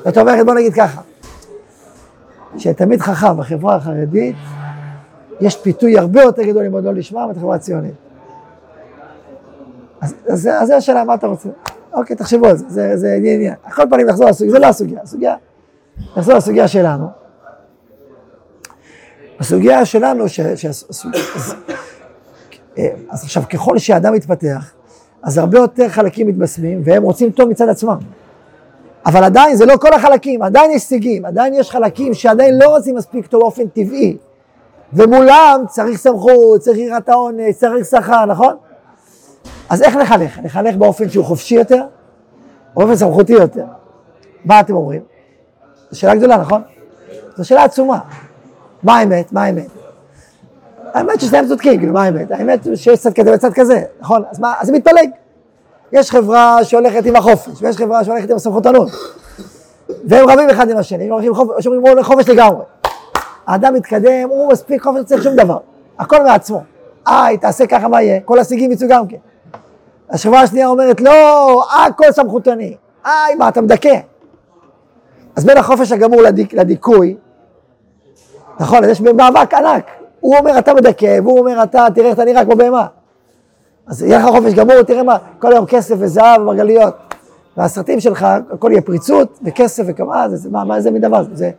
זאת 0.04 0.18
אומרת, 0.18 0.46
בוא 0.46 0.54
נגיד 0.54 0.74
ככה, 0.74 1.00
שתמיד 2.56 3.00
חכם 3.00 3.36
בחברה 3.36 3.74
החרדית, 3.76 4.36
יש 5.40 5.56
פיתוי 5.56 5.98
הרבה 5.98 6.22
יותר 6.22 6.42
גדול 6.42 6.62
ללמוד 6.62 6.84
לא 6.84 6.94
לשמה 6.94 7.26
בחברה 7.26 7.54
הציונית. 7.54 7.94
אז, 10.00 10.14
אז, 10.28 10.48
אז 10.60 10.68
זה 10.68 10.76
השאלה, 10.76 11.04
מה 11.04 11.14
אתה 11.14 11.26
רוצה? 11.26 11.48
אוקיי, 11.98 12.16
תחשבו 12.16 12.46
על 12.46 12.56
זה, 12.56 12.64
זה, 12.68 12.96
זה 12.96 13.14
עניין. 13.14 13.54
על 13.64 13.72
כל 13.72 13.82
פנים, 13.90 14.06
נחזור 14.06 14.28
לסוגיה, 14.28 14.52
זה 14.52 14.58
לא 14.58 14.66
הסוגיה, 14.66 15.02
הסוגיה, 15.02 15.34
נחזור 16.16 16.34
לסוגיה 16.34 16.68
שלנו. 16.68 17.06
הסוגיה 19.40 19.84
שלנו, 19.84 20.28
ש, 20.28 20.40
ש, 20.40 20.66
ש, 20.66 20.66
אז, 21.36 21.54
אז 23.10 23.24
עכשיו, 23.24 23.42
ככל 23.50 23.78
שאדם 23.78 24.14
מתפתח, 24.14 24.72
אז 25.22 25.38
הרבה 25.38 25.58
יותר 25.58 25.88
חלקים 25.88 26.26
מתבשמים, 26.26 26.82
והם 26.84 27.02
רוצים 27.02 27.30
טוב 27.30 27.48
מצד 27.48 27.68
עצמם. 27.68 27.98
אבל 29.06 29.24
עדיין 29.24 29.56
זה 29.56 29.66
לא 29.66 29.76
כל 29.76 29.92
החלקים, 29.92 30.42
עדיין 30.42 30.70
יש 30.70 30.82
סיגים, 30.82 31.24
עדיין 31.24 31.54
יש 31.54 31.70
חלקים 31.70 32.14
שעדיין 32.14 32.58
לא 32.58 32.68
רוצים 32.68 32.96
מספיק 32.96 33.26
טוב 33.26 33.40
באופן 33.40 33.68
טבעי. 33.68 34.16
ומולם 34.92 35.64
צריך 35.68 35.98
סמכות, 35.98 36.60
צריך 36.60 36.78
יראת 36.78 37.08
העונש, 37.08 37.56
צריך 37.56 37.86
שכר, 37.86 38.24
נכון? 38.24 38.56
אז 39.68 39.82
איך 39.82 39.96
לחנך? 39.96 40.40
לחנך 40.44 40.76
באופן 40.76 41.08
שהוא 41.08 41.24
חופשי 41.24 41.54
יותר, 41.54 41.82
או 42.76 42.80
באופן 42.80 42.96
סמכותי 42.96 43.32
יותר? 43.32 43.64
מה 44.44 44.60
אתם 44.60 44.74
אומרים? 44.74 45.02
זו 45.90 45.98
שאלה 46.00 46.14
גדולה, 46.14 46.36
נכון? 46.36 46.62
זו 47.36 47.44
שאלה 47.44 47.64
עצומה. 47.64 47.98
מה 48.82 48.98
האמת? 48.98 49.32
מה 49.32 49.44
האמת? 49.44 49.66
האמת 50.94 51.20
ששניהם 51.20 51.46
צודקים, 51.48 51.78
כאילו, 51.78 51.92
מה 51.92 52.04
האמת? 52.04 52.30
האמת 52.30 52.66
שיש 52.74 52.98
צד 52.98 53.14
כזה 53.14 53.34
וצד 53.34 53.52
כזה, 53.54 53.82
נכון? 54.00 54.22
אז 54.30 54.40
מה? 54.40 54.54
אז 54.60 54.66
זה 54.66 54.72
מתפלג. 54.72 55.10
יש 55.92 56.10
חברה 56.10 56.64
שהולכת 56.64 57.06
עם 57.06 57.16
החופש, 57.16 57.62
ויש 57.62 57.76
חברה 57.76 58.04
שהולכת 58.04 58.30
עם 58.30 58.36
הסמכותנות. 58.36 58.88
והם 60.04 60.30
רבים 60.30 60.50
אחד 60.50 60.70
עם 60.70 60.76
השני, 60.76 61.10
חופש, 61.32 61.66
אומרים 61.66 62.02
חופש 62.02 62.28
לגמרי. 62.28 62.64
האדם 63.46 63.74
מתקדם, 63.74 64.28
הוא 64.28 64.52
מספיק 64.52 64.82
חופש, 64.82 64.98
לא 64.98 65.02
צריך 65.02 65.22
שום 65.22 65.36
דבר. 65.36 65.58
הכל 65.98 66.24
מעצמו. 66.24 66.62
איי, 67.06 67.38
תעשה 67.38 67.66
ככה, 67.66 67.88
מה 67.88 68.02
יהיה? 68.02 68.20
כל 68.24 68.38
השיגים 68.38 68.72
יצאו 68.72 68.88
גם 68.88 69.06
כן. 69.06 69.16
השכבה 70.10 70.40
השנייה 70.40 70.68
אומרת, 70.68 71.00
לא, 71.00 71.62
הכל 71.86 72.12
סמכותני. 72.12 72.76
איי, 73.06 73.34
מה, 73.34 73.48
אתה 73.48 73.60
מדכא. 73.60 73.98
אז 75.36 75.44
בין 75.44 75.56
החופש 75.56 75.92
הגמור 75.92 76.22
לדיק, 76.22 76.54
לדיכוי, 76.54 77.16
נכון, 78.60 78.84
אז 78.84 78.90
יש 78.90 79.00
מאבק 79.00 79.54
ענק. 79.54 79.84
הוא 80.20 80.36
אומר, 80.36 80.58
אתה 80.58 80.74
מדכא, 80.74 81.18
והוא 81.22 81.38
אומר, 81.38 81.62
אתה, 81.62 81.86
תראה 81.94 82.06
איך 82.06 82.14
אתה 82.14 82.24
נראה 82.24 82.44
כמו 82.44 82.56
בהמה. 82.56 82.86
אז 83.86 84.02
יהיה 84.02 84.18
לך 84.18 84.24
חופש 84.24 84.54
גמור, 84.54 84.82
תראה 84.82 85.02
מה, 85.02 85.16
כל 85.38 85.52
היום 85.52 85.66
כסף 85.66 85.94
וזהב 85.98 86.40
ומרגליות. 86.40 86.94
והסרטים 87.56 88.00
שלך, 88.00 88.26
הכל 88.52 88.70
יהיה 88.72 88.82
פריצות 88.82 89.38
וכסף 89.44 89.82
וכמה, 89.86 90.28
זה, 90.28 90.50
מה, 90.50 90.64
מה 90.64 90.76
איזה 90.76 90.90
מין 90.90 91.02
דבר 91.02 91.22
זה? 91.22 91.30
זה 91.34 91.50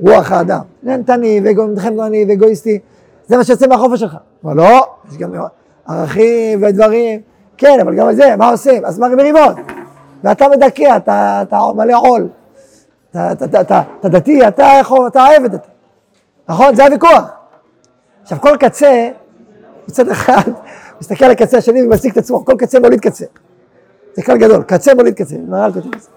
רוח 0.00 0.32
האדם. 0.32 0.60
נהנתני 0.82 1.40
ואגואיסטי, 2.28 2.78
זה 3.26 3.36
מה 3.36 3.44
שיוצא 3.44 3.66
מהחופש 3.66 4.00
שלך. 4.00 4.16
אבל 4.44 4.56
לא, 4.56 4.86
יש 5.10 5.18
גם 5.18 5.30
ערכים 5.88 6.62
ודברים, 6.62 7.20
כן, 7.58 7.80
אבל 7.80 7.94
גם 7.94 8.12
זה, 8.12 8.36
מה 8.36 8.50
עושים? 8.50 8.84
אז 8.84 8.98
מה 8.98 9.08
מריבות? 9.08 9.56
ואתה 10.24 10.48
מדכא, 10.48 10.96
אתה, 10.96 11.42
אתה 11.42 11.58
מלא 11.76 11.98
עול. 11.98 12.28
אתה, 13.10 13.32
אתה, 13.32 13.44
אתה, 13.44 13.60
אתה, 13.60 13.82
אתה 14.00 14.08
דתי, 14.08 14.48
אתה 14.48 14.66
יכול, 14.80 15.06
אתה 15.06 15.24
עבד 15.24 15.54
אתה. 15.54 15.68
נכון? 16.48 16.74
זה 16.74 16.84
הוויכוח. 16.84 17.30
עכשיו, 18.22 18.40
כל 18.40 18.56
קצה, 18.60 19.08
מצד 19.88 20.08
אחד, 20.08 20.50
מסתכל 21.00 21.24
על 21.24 21.30
הקצה 21.30 21.58
השני 21.58 21.82
ומסיק 21.82 22.12
את 22.12 22.18
עצמו, 22.18 22.44
כל 22.44 22.54
קצה 22.58 22.80
מוליד 22.80 23.00
קצה. 23.00 23.24
זה 24.14 24.22
כלל 24.22 24.38
גדול, 24.38 24.62
קצה 24.62 24.94
מוליד 24.94 25.14
קצה, 25.14 25.36
מר"ל 25.48 25.72
כותב 25.72 25.94
את 25.94 26.00
זה. 26.00 26.08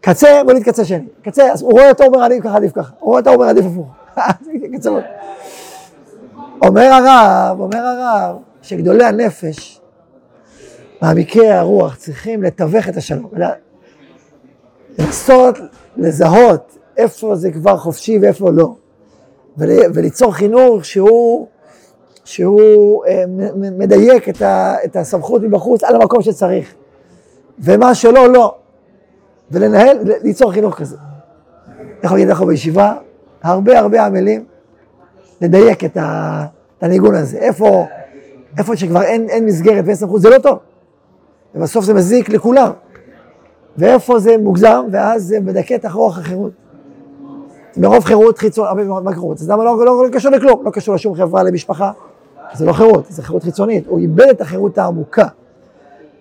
קצה 0.00 0.42
מוליד 0.44 0.62
קצה 0.62 0.84
שני. 0.84 1.06
קצה, 1.22 1.52
אז 1.52 1.62
הוא 1.62 1.72
רואה 1.72 1.88
אותו 1.88 2.04
אומר 2.04 2.22
עדיף 2.22 2.44
ככה, 2.44 2.56
עדיף 2.56 2.72
ככה. 2.72 2.92
הוא 2.98 3.08
רואה 3.08 3.18
אותו 3.20 3.30
אומר 3.30 3.46
עדיף 3.46 3.64
הפוך. 3.66 3.86
אומר 6.66 6.82
הרב, 6.82 7.60
אומר 7.60 7.78
הרב, 7.78 8.36
שגדולי 8.62 9.04
הנפש, 9.04 9.80
מעמיקי 11.02 11.48
הרוח, 11.48 11.96
צריכים 11.96 12.42
לתווך 12.42 12.88
את 12.88 12.96
השלום. 12.96 13.30
לנסות 14.98 15.58
לזהות 15.96 16.78
איפה 16.96 17.34
זה 17.34 17.50
כבר 17.50 17.76
חופשי 17.76 18.18
ואיפה 18.22 18.50
לא. 18.50 18.74
וליצור 19.58 20.32
חינוך 20.32 20.84
שהוא, 20.84 21.46
שהוא 22.24 23.04
אה, 23.06 23.24
מדייק 23.54 24.28
את, 24.28 24.42
ה, 24.42 24.74
את 24.84 24.96
הסמכות 24.96 25.42
מבחוץ 25.42 25.84
על 25.84 25.94
המקום 25.94 26.22
שצריך. 26.22 26.74
ומה 27.58 27.94
שלא, 27.94 28.32
לא. 28.32 28.54
ולנהל, 29.50 29.98
ליצור 30.22 30.52
חינוך 30.52 30.78
כזה. 30.78 30.96
איך 32.02 32.12
להגיד 32.12 32.28
אנחנו 32.28 32.46
בישיבה? 32.46 32.94
הרבה 33.42 33.78
הרבה 33.78 34.06
עמלים 34.06 34.44
לדייק 35.40 35.84
את, 35.84 35.96
ה, 35.96 36.44
את 36.78 36.82
הניגון 36.82 37.14
הזה. 37.14 37.38
איפה, 37.38 37.86
איפה 38.58 38.76
שכבר 38.76 39.02
אין, 39.02 39.28
אין 39.28 39.46
מסגרת 39.46 39.84
ואין 39.84 39.96
סמכות, 39.96 40.20
זה 40.20 40.30
לא 40.30 40.38
טוב. 40.38 40.58
ובסוף 41.56 41.84
זה 41.84 41.94
מזיק 41.94 42.28
לכולם. 42.28 42.70
ואיפה 43.78 44.18
זה 44.18 44.36
מוגזם, 44.38 44.84
ואז 44.92 45.24
זה 45.24 45.40
מדכא 45.40 45.74
את 45.74 45.86
רוח 45.92 46.18
החירות. 46.18 46.52
מרוב 47.76 48.04
חירות 48.04 48.38
חיצונית, 48.38 48.68
הרבה 48.68 48.84
מאוד 48.84 49.04
מה 49.04 49.12
חירות? 49.12 49.40
אז 49.40 49.50
למה 49.50 49.64
לא, 49.64 49.84
לא, 49.84 50.04
לא 50.04 50.08
קשור 50.12 50.32
לכלום? 50.32 50.64
לא 50.64 50.70
קשור 50.70 50.94
לשום 50.94 51.14
חברה, 51.14 51.42
למשפחה. 51.42 51.92
זה 52.54 52.66
לא 52.66 52.72
חירות, 52.72 53.06
זה 53.08 53.22
חירות 53.22 53.42
חיצונית. 53.42 53.86
הוא 53.86 53.98
איבד 53.98 54.28
את 54.28 54.40
החירות 54.40 54.78
העמוקה. 54.78 55.26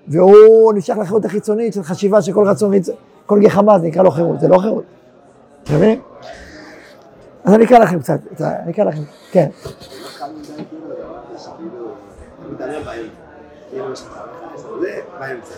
והוא 0.08 0.74
נמשך 0.74 0.98
לחירות 0.98 1.26
החיצונית 1.26 1.74
של 1.74 1.84
חשיבה 1.84 2.22
שכל 2.22 2.48
רצון, 2.48 2.74
כל 3.26 3.40
גחמה 3.40 3.80
זה 3.80 3.88
נקרא 3.88 4.04
לו 4.04 4.12
חירות, 4.12 4.40
זה 4.40 4.48
לא 4.48 4.58
חירות. 4.58 4.84
אתה 5.64 5.74
מבין? 5.74 6.00
אז 7.44 7.54
אני 7.54 7.66
אקרא 7.66 7.80
לכם 7.80 8.00
קצת, 8.00 8.20
אני 8.42 8.72
אקרא 8.72 8.84
לכם, 8.84 9.02
כן. 9.32 9.50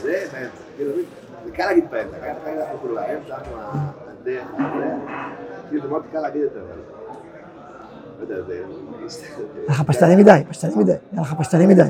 זה 0.01 1.51
קל 1.53 1.65
להגיד 1.65 1.83
באמצע, 1.91 2.17
קל 2.17 2.27
להגיד 2.27 2.61
אנחנו 2.61 2.89
באמצע, 2.95 3.35
אנחנו 3.35 3.57
הדרך, 4.21 4.47
כאילו 5.69 5.89
מאוד 5.89 6.03
קל 6.11 6.19
להגיד 6.19 6.41
את 6.41 6.49
זה. 6.53 6.59
לא 8.19 8.35
יודע, 8.35 8.53
לך 9.69 9.81
פשטני 9.81 10.15
מדי, 10.15 10.43
פשטני 10.49 10.75
מדי, 10.75 10.93
לך 11.13 11.33
פשטני 11.39 11.65
מדי. 11.65 11.89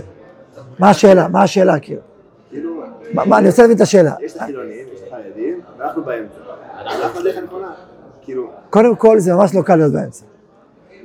מה 0.79 0.89
השאלה? 0.89 1.27
מה 1.27 1.43
השאלה 1.43 1.79
כאילו? 1.79 2.01
מה, 3.13 3.37
אני 3.37 3.47
רוצה 3.47 3.61
להבין 3.61 3.77
את 3.77 3.81
השאלה. 3.81 4.13
יש 4.19 4.35
את 4.35 4.41
החילונים, 4.41 4.85
יש 4.93 5.01
את 5.01 5.07
החרדים, 5.07 5.61
ואנחנו 5.77 6.03
באמצע. 6.03 6.39
אנחנו 6.85 7.21
בדרך 7.21 7.37
הנכונה. 7.37 7.71
כאילו... 8.21 8.51
קודם 8.69 8.95
כל, 8.95 9.19
זה 9.19 9.33
ממש 9.33 9.55
לא 9.55 9.61
קל 9.61 9.75
להיות 9.75 9.93
באמצע. 9.93 10.25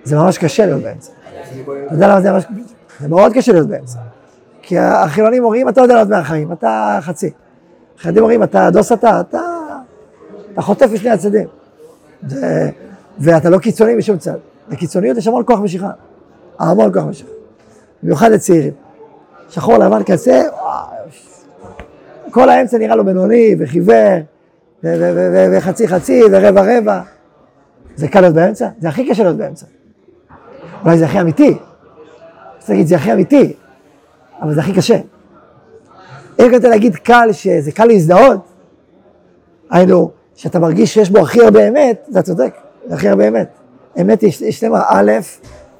זה 0.05 0.17
ממש 0.17 0.39
קשה 0.39 0.67
להיות 0.67 0.83
באמצע. 0.83 1.13
אתה 1.87 1.95
יודע 1.95 2.09
למה 2.09 2.21
זה 2.21 2.33
ממש... 2.33 2.45
זה 3.01 3.09
מאוד 3.09 3.33
קשה 3.33 3.53
להיות 3.53 3.69
באמצע. 3.69 3.99
כי 4.63 4.79
החילונים 4.79 5.45
אומרים, 5.45 5.69
אתה 5.69 5.81
לא 5.81 5.85
יודע 5.85 5.95
להיות 5.95 6.09
מהחיים, 6.09 6.53
אתה 6.53 6.99
חצי. 7.01 7.31
החרדים 7.99 8.23
אומרים, 8.23 8.43
אתה 8.43 8.71
דוס 8.71 8.93
אתה, 8.93 9.21
אתה, 9.21 9.41
אתה 10.53 10.63
חוטף 10.63 10.89
משני 10.93 11.11
הצדדים. 11.11 11.47
זה, 12.27 12.71
ואתה 13.19 13.51
לא 13.51 13.59
קיצוני 13.59 13.95
משום 13.95 14.19
צד. 14.19 14.37
לקיצוניות 14.69 15.17
יש 15.17 15.27
המון 15.27 15.43
כוח 15.47 15.61
משיכה. 15.61 15.91
המון 16.59 16.93
כוח 16.93 17.05
משיכה. 17.05 17.31
במיוחד 18.03 18.31
לצעירים. 18.31 18.73
שחור 19.49 19.79
לבן 19.79 20.03
כזה, 20.03 20.43
כל 22.31 22.49
האמצע 22.49 22.79
נראה 22.79 22.97
לו 22.97 23.05
בינוני 23.05 23.57
וחיוור, 23.59 24.19
וחצי 25.53 25.89
חצי 25.89 26.23
ורבע 26.33 26.79
רבע. 26.79 27.01
זה 27.97 28.09
קל 28.09 28.21
להיות 28.21 28.35
באמצע? 28.35 28.69
זה 28.81 28.89
הכי 28.89 29.11
קשה 29.11 29.23
להיות 29.23 29.37
באמצע. 29.37 29.67
אולי 30.85 30.99
זה 30.99 31.05
הכי 31.05 31.21
אמיתי. 31.21 31.59
צריך 32.59 32.71
להגיד, 32.71 32.87
זה 32.87 32.97
הכי 32.97 33.13
אמיתי, 33.13 33.53
אבל 34.43 34.55
זה 34.55 34.61
הכי 34.61 34.75
קשה. 34.75 34.99
אם 36.41 36.55
אתה 36.57 36.69
להגיד 36.69 36.97
קל, 36.97 37.29
שזה 37.33 37.73
קל 37.73 37.85
להזדהות, 37.85 38.41
היינו, 39.71 40.11
שאתה 40.35 40.59
מרגיש 40.59 40.95
שיש 40.95 41.11
בו 41.11 41.19
הכי 41.19 41.45
הרבה 41.45 41.69
אמת, 41.69 42.07
אתה 42.11 42.23
צודק, 42.23 42.55
זה 42.87 42.95
הכי 42.95 43.09
הרבה 43.09 43.29
אמת. 43.29 43.49
אמת 44.01 44.23
יש 44.23 44.41
יש 44.41 44.65
למה, 44.65 44.83
א', 44.89 45.13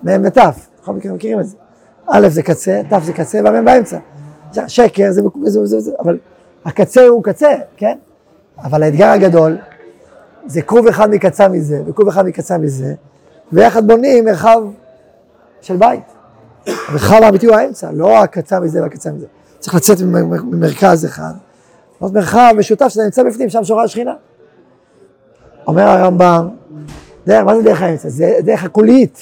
מ' 0.03 0.25
ות', 0.25 0.39
בכל 0.83 0.93
מקרה 0.93 1.13
מכירים 1.13 1.41
את 1.41 1.47
זה. 1.47 1.57
א' 2.07 2.29
זה 2.29 2.43
קצה, 2.43 2.81
ת' 2.91 3.03
זה 3.03 3.13
קצה 3.13 3.41
והמ' 3.45 3.65
באמצע. 3.65 3.99
שקר 4.67 5.11
זה 5.11 5.23
זה 5.45 5.67
זה 5.67 5.81
זה, 5.81 5.93
אבל 5.99 6.19
הקצה 6.65 7.07
הוא 7.07 7.23
קצה, 7.25 7.51
כן? 7.77 7.99
אבל 8.59 8.83
האתגר 8.83 9.09
הגדול 9.09 9.57
זה 10.47 10.63
כרוב 10.63 10.87
אחד 10.87 11.11
מקצה 11.11 11.49
מזה 11.49 11.83
וכרוב 11.87 12.09
אחד 12.09 12.27
מקצה 12.27 12.59
מזה, 12.59 12.95
ויחד 13.53 13.87
בונים 13.87 14.25
מרחב 14.25 14.63
של 15.61 15.77
בית. 15.77 16.12
המרחב 16.67 17.23
האמיתי 17.23 17.47
הוא 17.47 17.55
האמצע, 17.55 17.91
לא 17.93 18.23
הקצה 18.23 18.61
מזה 18.61 18.83
והקצה 18.83 19.13
מזה. 19.13 19.27
צריך 19.59 19.75
לצאת 19.75 20.01
ממרכז 20.01 21.05
אחד, 21.05 21.33
עוד 21.99 22.15
מרחב 22.15 22.55
משותף 22.59 22.89
שזה 22.89 23.05
נמצא 23.05 23.23
בפנים, 23.23 23.49
שם 23.49 23.65
שורה 23.65 23.85
השכינה. 23.85 24.15
אומר 25.67 25.83
הרמב"ם, 25.83 26.49
מה 27.27 27.57
זה 27.57 27.63
דרך 27.63 27.83
האמצע? 27.83 28.09
זה 28.09 28.35
דרך 28.43 28.65
הקוליות, 28.65 29.19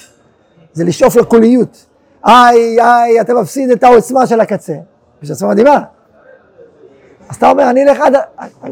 זה 0.72 0.84
לשאוף 0.84 1.16
לקוליות. 1.16 1.86
איי, 2.26 2.80
איי, 2.80 3.20
אתה 3.20 3.34
מפסיד 3.34 3.70
את 3.70 3.84
העוצמה 3.84 4.26
של 4.26 4.40
הקצה. 4.40 4.74
יש 5.22 5.30
עצמה 5.30 5.48
מדהימה. 5.48 5.82
אז 7.28 7.36
אתה 7.36 7.50
אומר, 7.50 7.70
אני 7.70 7.82
אלך 7.82 8.00
עד, 8.00 8.14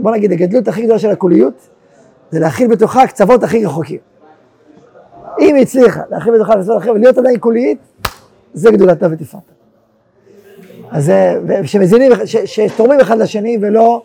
בוא 0.02 0.10
נגיד, 0.10 0.32
הגדלות 0.32 0.68
הכי 0.68 0.82
גדולה 0.82 0.98
של 0.98 1.10
הקוליות, 1.10 1.68
זה 2.30 2.40
להכיל 2.40 2.68
בתוכה 2.68 3.06
קצוות 3.06 3.42
הכי 3.42 3.66
רחוקים. 3.66 3.98
אם 5.40 5.54
היא 5.54 5.62
הצליחה 5.62 6.00
להכיל 6.10 6.34
בתוכה 6.34 6.52
קצוות 6.62 6.82
הכי 6.82 6.90
ולהיות 6.90 7.18
עדיין 7.18 7.38
קולית, 7.38 7.78
זה 8.54 8.70
גדולתה 8.70 9.06
ותפארתה. 9.10 9.52
אז 10.90 11.12
שמזינים, 11.64 12.12
שתורמים 12.44 13.00
אחד 13.00 13.18
לשני 13.18 13.58
ולא, 13.60 14.02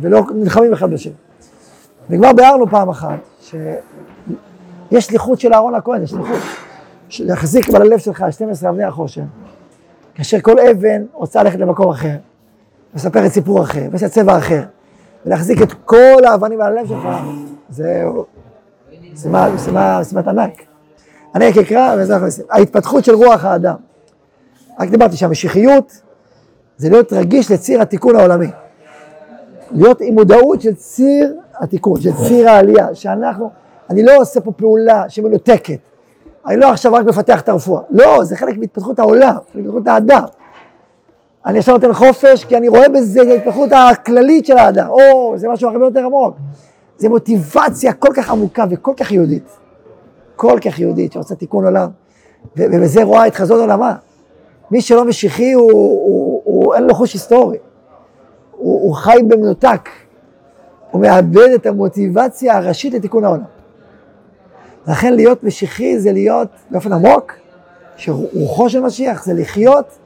ולא 0.00 0.22
נלחמים 0.34 0.72
אחד 0.72 0.90
בשני. 0.90 1.12
וכבר 2.10 2.32
ביארנו 2.32 2.66
פעם 2.70 2.88
אחת, 2.88 3.18
שיש 3.40 5.06
שליחות 5.06 5.40
של 5.40 5.52
אהרון 5.52 5.74
הכהן, 5.74 6.02
יש 6.02 6.10
שליחות. 6.10 6.38
להחזיק 7.20 7.68
על 7.74 7.82
הלב 7.82 7.98
שלך 7.98 8.24
12 8.30 8.70
אבני 8.70 8.84
החושן, 8.84 9.24
כאשר 10.14 10.40
כל 10.40 10.58
אבן 10.58 11.02
רוצה 11.12 11.42
ללכת 11.42 11.58
למקום 11.58 11.90
אחר, 11.90 12.16
מספר 12.94 13.26
את 13.26 13.32
סיפור 13.32 13.62
אחר, 13.62 13.88
ויש 13.92 14.02
לה 14.02 14.08
צבע 14.08 14.38
אחר, 14.38 14.62
ולהחזיק 15.26 15.62
את 15.62 15.72
כל 15.84 16.24
האבנים 16.24 16.60
על 16.60 16.78
הלב 16.78 16.88
שלך, 16.88 17.08
זה 17.70 19.30
משימת 19.72 20.28
ענק. 20.28 20.67
אני 21.38 21.48
רק 21.48 21.56
אקרא, 21.58 21.96
וזה 21.98 22.14
אנחנו 22.14 22.26
נשים. 22.26 22.44
ההתפתחות 22.50 23.04
של 23.04 23.14
רוח 23.14 23.44
האדם. 23.44 23.74
רק 24.80 24.88
דיברתי 24.88 25.16
שהמשיחיות 25.16 26.00
זה 26.76 26.88
להיות 26.90 27.12
רגיש 27.12 27.50
לציר 27.50 27.82
התיקון 27.82 28.16
העולמי. 28.16 28.46
להיות 29.70 30.00
עם 30.00 30.14
מודעות 30.14 30.60
של 30.60 30.74
ציר 30.74 31.34
התיקון, 31.58 32.00
של 32.00 32.10
ציר 32.28 32.50
העלייה, 32.50 32.94
שאנחנו, 32.94 33.50
אני 33.90 34.02
לא 34.02 34.16
עושה 34.16 34.40
פה 34.40 34.52
פעולה 34.52 35.04
שמנותקת. 35.08 35.78
אני 36.46 36.56
לא 36.56 36.70
עכשיו 36.70 36.92
רק 36.92 37.04
מפתח 37.04 37.40
את 37.40 37.48
הרפואה. 37.48 37.82
לא, 37.90 38.24
זה 38.24 38.36
חלק 38.36 38.58
מהתפתחות 38.58 38.98
העולם, 38.98 39.36
חלק 39.52 39.62
מהתפתחות 39.64 39.86
האדם. 39.86 40.24
אני 41.46 41.58
עכשיו 41.58 41.74
נותן 41.74 41.92
חופש, 41.92 42.44
כי 42.44 42.56
אני 42.56 42.68
רואה 42.68 42.88
בזה 42.88 43.22
את 43.22 43.26
ההתפתחות 43.26 43.70
הכללית 43.72 44.46
של 44.46 44.58
האדם. 44.58 44.88
או, 44.88 45.34
זה 45.36 45.48
משהו 45.48 45.70
הרבה 45.70 45.84
יותר 45.84 46.04
עמוק. 46.04 46.36
זה 46.98 47.08
מוטיבציה 47.08 47.92
כל 47.92 48.12
כך 48.14 48.30
עמוקה 48.30 48.64
וכל 48.70 48.92
כך 48.96 49.12
יהודית. 49.12 49.67
כל 50.38 50.58
כך 50.64 50.78
יהודית, 50.78 51.12
שרוצה 51.12 51.34
תיקון 51.34 51.64
עולם. 51.64 51.88
ובזה 52.56 53.02
רואה 53.02 53.26
את 53.26 53.34
חזון 53.34 53.60
עולמה. 53.60 53.94
מי 54.70 54.80
שלא 54.80 55.04
משיחי, 55.04 55.52
הוא, 55.52 55.72
הוא, 55.72 56.42
הוא, 56.44 56.74
אין 56.74 56.84
לו 56.84 56.94
חוש 56.94 57.12
היסטורי. 57.12 57.58
הוא, 58.56 58.82
הוא 58.82 58.94
חי 58.94 59.18
במנותק. 59.28 59.88
הוא 60.90 61.00
מאבד 61.02 61.48
את 61.54 61.66
המוטיבציה 61.66 62.56
הראשית 62.56 62.94
לתיקון 62.94 63.24
העולם. 63.24 63.42
לכן 64.86 65.14
להיות 65.14 65.44
משיחי 65.44 65.98
זה 65.98 66.12
להיות 66.12 66.48
באופן 66.70 66.92
עמוק, 66.92 67.32
שרוחו 67.96 68.70
של 68.70 68.80
משיח 68.80 69.24
זה 69.24 69.34
לחיות 69.34 69.98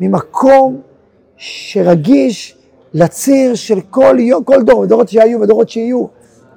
ממקום 0.00 0.80
שרגיש 1.36 2.58
לציר 2.94 3.54
של 3.54 3.80
כל 3.90 4.16
יום, 4.18 4.44
כל 4.44 4.62
דור, 4.62 4.86
דורות 4.86 5.08
שהיו 5.08 5.40
ודורות 5.40 5.68
שיהיו. 5.68 6.06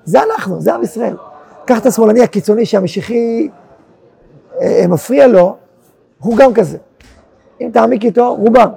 זה 0.06 0.23
אנחנו, 0.23 0.62
זה 0.62 0.73
עם 0.73 0.84
ישראל. 0.84 1.15
קח 1.67 1.80
את 1.80 1.86
השמאלני 1.86 2.21
הקיצוני 2.21 2.65
שהמשיחי 2.65 3.49
אה, 4.62 4.82
אה, 4.82 4.88
מפריע 4.88 5.27
לו, 5.27 5.56
הוא 6.19 6.38
גם 6.38 6.53
כזה. 6.53 6.77
אם 7.62 7.69
תעמיק 7.73 8.06
איתו, 8.06 8.36
רובם. 8.36 8.69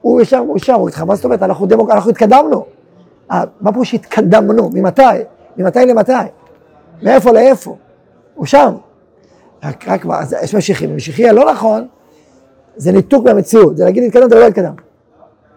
הוא 0.00 0.20
ישר, 0.20 0.38
הוא 0.38 0.56
ישר, 0.56 0.74
הוא 0.74 0.88
איתך, 0.88 1.00
מה 1.00 1.14
זאת 1.14 1.24
אומרת? 1.24 1.42
אנחנו 1.42 1.66
דמוק, 1.66 1.90
אנחנו 1.90 2.10
התקדמנו. 2.10 2.64
אה, 3.30 3.44
מה 3.60 3.72
פה 3.72 3.84
שהתקדמנו? 3.84 4.70
ממתי? 4.72 5.02
ממתי 5.56 5.86
למתי? 5.86 6.12
מאיפה 7.02 7.32
לאיפה? 7.32 7.76
הוא 8.34 8.46
שם. 8.46 8.74
רק, 9.64 9.88
רק 9.88 10.04
מה, 10.04 10.20
יש 10.42 10.54
משיחי, 10.54 10.86
ומשיחי 10.86 11.28
הלא 11.28 11.52
נכון, 11.52 11.86
זה 12.76 12.92
ניתוק 12.92 13.24
מהמציאות, 13.24 13.76
זה 13.76 13.84
להגיד 13.84 14.04
התקדם, 14.04 14.26
אתה 14.26 14.34
לא 14.34 14.46
התקדם. 14.46 14.74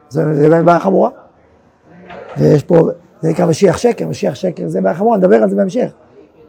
זה 0.10 0.62
בעיה 0.65 0.80
חמורה. 0.80 1.10
ויש 2.38 2.63
פה, 2.63 2.89
זה 3.21 3.30
נקרא 3.30 3.45
משיח 3.45 3.78
שקר, 3.78 4.08
משיח 4.08 4.36
שקר 4.36 4.67
זה 4.67 4.82
בעיה 4.82 4.95
חמורה, 4.95 5.17
נדבר 5.17 5.43
על 5.43 5.49
זה 5.49 5.56
בהמשך. 5.56 5.91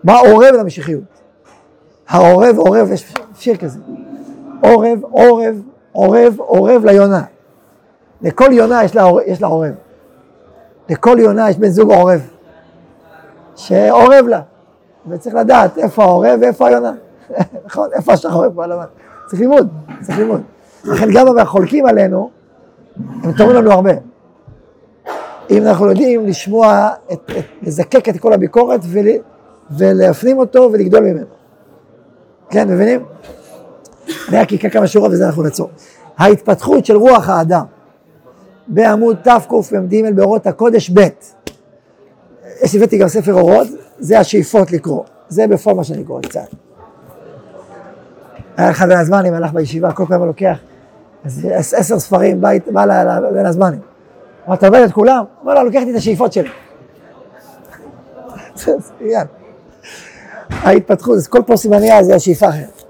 מה 0.05 0.19
עורב 0.19 0.55
למשיחיות? 0.55 1.03
העורב, 2.09 2.59
עורב, 2.59 2.93
יש 2.93 3.15
שיר 3.35 3.57
כזה. 3.57 3.79
עורב, 4.61 4.99
עורב, 5.03 5.63
עורב, 5.93 6.37
עורב 6.39 6.85
ליונה. 6.85 7.23
לכל 8.23 8.49
יונה 8.53 8.85
יש 8.85 8.97
לה, 8.97 9.05
יש 9.27 9.43
לה 9.43 9.49
עורב. 9.49 9.75
לכל 10.89 11.17
יונה 11.21 11.51
יש 11.51 11.59
בן 11.59 11.69
זוג 11.69 11.91
עורב. 11.91 12.29
שעורב 13.57 14.27
לה. 14.29 14.41
וצריך 15.09 15.35
לדעת 15.35 15.79
איפה 15.79 16.03
העורב 16.05 16.39
ואיפה 16.41 16.69
היונה. 16.69 16.93
נכון? 17.67 17.89
איפה 17.93 18.13
השחור, 18.13 18.45
איפה 18.45 18.65
הלבן. 18.65 18.85
צריך 19.27 19.41
לימוד, 19.41 19.69
צריך 20.01 20.19
לימוד. 20.19 20.43
לכן 20.85 21.09
גם 21.13 21.39
החולקים 21.39 21.87
עלינו, 21.87 22.31
הם 23.23 23.33
תורמים 23.33 23.57
לנו 23.57 23.73
הרבה. 23.73 23.93
אם 25.51 25.63
אנחנו 25.67 25.87
יודעים 25.87 26.27
לשמוע, 26.27 26.91
את, 27.13 27.31
את, 27.39 27.45
לזקק 27.63 28.09
את 28.09 28.21
כל 28.21 28.33
הביקורת 28.33 28.81
ול, 28.85 29.07
ולהפנים 29.71 30.39
אותו 30.39 30.71
ולגדול 30.73 31.01
ממנו. 31.05 31.27
כן, 32.51 32.69
מבינים? 32.69 33.05
אני 34.29 34.39
רק 34.39 34.53
אקרא 34.53 34.71
כמה 34.71 34.87
שורות 34.87 35.13
וזה 35.13 35.27
אנחנו 35.27 35.43
נעצור. 35.43 35.71
ההתפתחות 36.19 36.87
של 36.87 36.97
רוח 36.97 37.29
האדם 37.29 37.65
בעמוד 38.69 39.17
תקמ"ג 39.23 40.11
באורות 40.15 40.47
הקודש 40.47 40.91
ב'. 40.91 41.09
הבאתי 42.75 42.99
גם 42.99 43.09
ספר 43.09 43.35
אורות, 43.35 43.67
זה 43.99 44.19
השאיפות 44.19 44.73
לקרוא. 44.73 45.03
זה 45.29 45.47
בפועל 45.47 45.77
מה 45.77 45.85
שאני 45.85 46.05
קורא 46.05 46.21
קצת. 46.21 46.47
היה 48.57 48.71
לך 48.71 48.83
בין 48.83 48.99
הזמנים, 48.99 49.35
הלך 49.35 49.53
בישיבה, 49.53 49.93
כל 49.93 50.05
פעם 50.09 50.27
לוקח 50.27 50.59
עשר 51.53 51.99
ספרים, 51.99 52.41
בית, 52.41 52.69
בא 52.69 52.87
בין 53.33 53.47
הזמנים. 53.47 53.81
אמר, 54.47 54.55
אתה 54.55 54.67
עובד 54.67 54.81
את 54.81 54.93
כולם? 54.93 55.25
אמר 55.45 55.55
לו, 55.55 55.65
לוקח 55.65 55.81
לי 55.85 55.91
את 55.91 55.97
השאיפות 55.97 56.33
שלי. 56.33 56.49
ההתפתחות, 60.51 61.27
כל 61.29 61.43
פה 61.47 61.57
סימניה 61.57 62.05
זה 62.05 62.15
השאיפה 62.15 62.49
אחרת. 62.49 62.83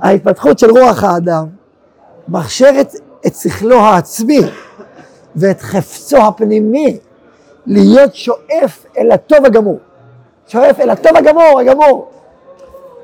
ההתפתחות 0.00 0.58
של 0.58 0.70
רוח 0.70 1.04
האדם 1.04 1.46
מכשרת 2.28 2.94
את 3.26 3.34
שכלו 3.34 3.80
העצמי 3.80 4.40
ואת 5.36 5.60
חפצו 5.60 6.16
הפנימי 6.16 6.98
להיות 7.66 8.14
שואף 8.14 8.86
אל 8.98 9.10
הטוב 9.10 9.44
הגמור. 9.44 9.78
שואף 10.48 10.80
אל 10.80 10.90
הטוב 10.90 11.16
הגמור, 11.16 11.60
הגמור. 11.60 12.10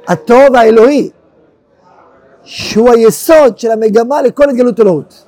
הטוב 0.09 0.57
האלוהי, 0.57 1.11
שהוא 2.42 2.90
היסוד 2.90 3.59
של 3.59 3.70
המגמה 3.70 4.22
לכל 4.22 4.50
התגלות 4.50 4.81
אלוהות. 4.81 5.24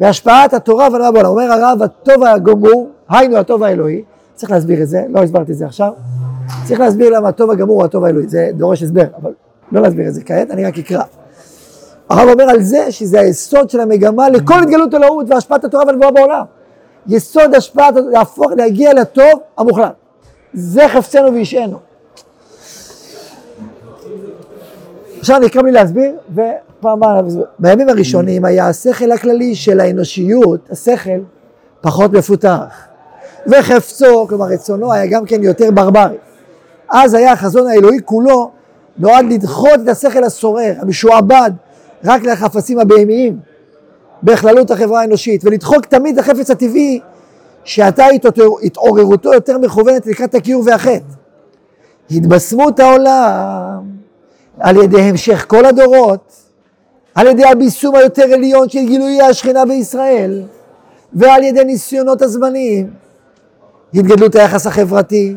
והשפעת 0.00 0.54
התורה 0.54 0.88
והנאה 0.92 1.12
בעולם. 1.12 1.28
אומר 1.28 1.52
הרב, 1.52 1.82
הטוב 1.82 2.24
הגמור, 2.24 2.90
היינו 3.08 3.36
הטוב 3.36 3.62
האלוהי, 3.62 4.02
צריך 4.34 4.52
להסביר 4.52 4.82
את 4.82 4.88
זה, 4.88 5.04
לא 5.08 5.22
הסברתי 5.22 5.52
את 5.52 5.56
זה 5.56 5.66
עכשיו, 5.66 5.92
צריך 6.64 6.80
להסביר 6.80 7.10
למה 7.10 7.28
הטוב 7.28 7.50
הגמור 7.50 7.76
הוא 7.76 7.84
הטוב 7.84 8.04
האלוהי, 8.04 8.28
זה 8.28 8.50
דורש 8.54 8.82
הסבר, 8.82 9.04
אבל 9.22 9.32
לא 9.72 9.82
להסביר 9.82 10.08
את 10.08 10.14
זה 10.14 10.22
כעת, 10.24 10.50
אני 10.50 10.64
רק 10.64 10.78
אקרא. 10.78 11.02
הרב 12.10 12.28
אומר 12.28 12.44
על 12.44 12.62
זה 12.62 12.92
שזה 12.92 13.20
היסוד 13.20 13.70
של 13.70 13.80
המגמה 13.80 14.28
לכל 14.28 14.62
התגלות 14.62 14.94
אלוהות 14.94 15.26
והשפעת 15.30 15.64
התורה 15.64 15.84
והנבואה 15.86 16.10
בעולם. 16.10 16.44
יסוד 17.06 17.54
השפעת, 17.54 17.94
להפוך, 18.10 18.52
להגיע 18.56 18.94
לטוב 18.94 19.40
המוחלט. 19.58 19.92
זה 20.54 20.88
חפצנו 20.88 21.32
וישענו. 21.32 21.78
עכשיו 25.18 25.36
אני 25.36 25.46
אקרא 25.46 25.62
לי 25.62 25.72
להסביר, 25.72 26.12
ופעם 26.32 27.00
בימים 27.58 27.88
הראשונים 27.88 28.44
היה 28.44 28.68
השכל 28.68 29.12
הכללי 29.12 29.54
של 29.54 29.80
האנושיות, 29.80 30.70
השכל, 30.70 31.20
פחות 31.80 32.12
מפותח. 32.12 32.86
וחפצו, 33.46 34.26
כלומר 34.28 34.46
רצונו, 34.46 34.92
היה 34.92 35.06
גם 35.06 35.24
כן 35.24 35.42
יותר 35.42 35.70
ברברי. 35.70 36.16
אז 36.92 37.14
היה 37.14 37.32
החזון 37.32 37.66
האלוהי 37.66 37.98
כולו 38.04 38.50
נועד 38.98 39.24
לדחות 39.32 39.80
את 39.84 39.88
השכל 39.88 40.24
הסורר, 40.24 40.74
המשועבד, 40.78 41.50
רק 42.04 42.22
לחפצים 42.22 42.78
הבהמיים, 42.78 43.38
בכללות 44.22 44.70
החברה 44.70 45.00
האנושית, 45.00 45.44
ולדחוק 45.44 45.86
תמיד 45.86 46.18
את 46.18 46.24
החפץ 46.24 46.50
הטבעי 46.50 47.00
שעתה 47.64 48.06
התעורר- 48.06 48.58
התעוררותו 48.62 49.32
יותר 49.32 49.58
מכוונת 49.58 50.06
לקראת 50.06 50.34
הכיעור 50.34 50.62
והחטא. 50.66 51.04
התבשמות 52.10 52.80
העולם 52.80 53.80
על 54.60 54.76
ידי 54.76 55.00
המשך 55.00 55.44
כל 55.48 55.64
הדורות, 55.64 56.32
על 57.14 57.26
ידי 57.26 57.44
הביסום 57.44 57.94
היותר 57.94 58.22
עליון 58.22 58.68
של 58.68 58.86
גילויי 58.86 59.22
השכינה 59.22 59.64
בישראל, 59.64 60.42
ועל 61.12 61.42
ידי 61.42 61.64
ניסיונות 61.64 62.22
הזמניים, 62.22 62.90
התגדלות 63.94 64.34
היחס 64.34 64.66
החברתי, 64.66 65.34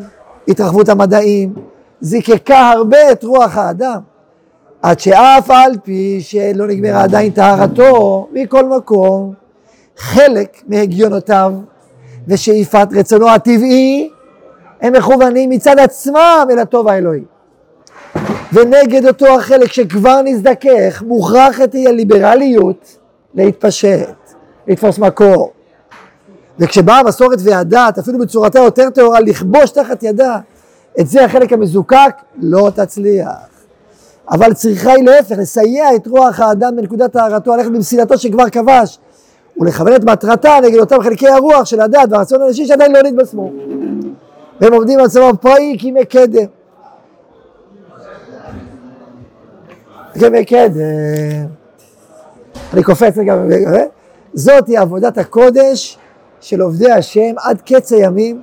התרחבות 0.48 0.90
המדעים, 0.90 1.54
זיקקה 2.02 2.70
הרבה 2.70 3.12
את 3.12 3.24
רוח 3.24 3.58
האדם, 3.58 4.00
עד 4.82 5.00
שאף 5.00 5.50
על 5.50 5.72
פי 5.84 6.20
שלא 6.22 6.68
נגמרה 6.68 7.04
עדיין 7.04 7.32
טהרתו, 7.32 8.28
מכל 8.34 8.66
מקום, 8.66 9.34
חלק 9.98 10.62
מהגיונותיו 10.68 11.54
ושאיפת 12.28 12.88
רצונו 12.92 13.30
הטבעי 13.30 14.10
הם 14.82 14.94
מכוונים 14.94 15.50
מצד 15.50 15.80
עצמם 15.80 16.48
אל 16.52 16.60
הטוב 16.60 16.88
האלוהי. 16.88 17.22
ונגד 18.54 19.06
אותו 19.06 19.28
החלק 19.28 19.72
שכבר 19.72 20.22
נזדכך, 20.22 21.04
מוכרחת 21.08 21.74
היא 21.74 21.90
הליברליות 21.90 22.98
להתפשט, 23.34 24.16
לתפוס 24.68 25.00
מקור. 25.00 25.52
וכשבאה 26.60 27.00
המסורת 27.00 27.39
והדת, 27.44 27.98
אפילו 27.98 28.20
בצורתה 28.20 28.60
יותר 28.60 28.89
טהורה, 28.89 29.20
לכבוש 29.20 29.72
תחת 29.72 30.04
ידה, 30.04 30.38
את 31.00 31.08
זה 31.08 31.26
החלק 31.26 31.54
המזוקק, 31.54 32.15
לא 32.41 32.72
תצליח. 32.76 33.30
אבל 34.32 34.54
צריכה 34.54 34.91
היא 34.91 35.04
להפך, 35.04 35.36
לסייע 35.38 35.96
את 35.96 36.08
רוח 36.08 36.39
האדם 36.39 36.76
בנקודת 36.76 37.12
טהרתו, 37.12 37.56
ללכת 37.56 37.70
במסילתו 37.72 38.18
שכבר 38.18 38.50
כבש, 38.50 39.00
ולכוון 39.58 39.96
את 39.96 40.04
מטרתה 40.04 40.58
נגד 40.63 40.80
אותם 40.80 41.02
חלקי 41.02 41.28
הרוח 41.28 41.65
של 41.65 41.82
הדת 41.82 42.08
והרצון 42.10 42.41
האנושי 42.41 42.65
שעדיין 42.65 42.91
לא 42.91 43.02
נתבשמו. 43.02 43.52
והם 44.62 44.74
עומדים 44.74 45.00
על 45.00 45.06
עצמם 45.06 45.32
פראי 45.41 45.76
כימי 45.80 46.06
קדם. 46.06 46.46
כימי 50.20 50.46
קדם. 50.46 50.72
אני 52.74 52.84
קופץ 52.84 53.18
רגע, 53.18 53.36
זאתי 54.34 54.78
עבודת 54.78 55.18
הקודש 55.18 55.98
של 56.46 56.62
עובדי 56.62 56.92
השם 56.92 57.36
עד 57.38 57.62
קץ 57.62 57.92
הימים, 57.92 58.42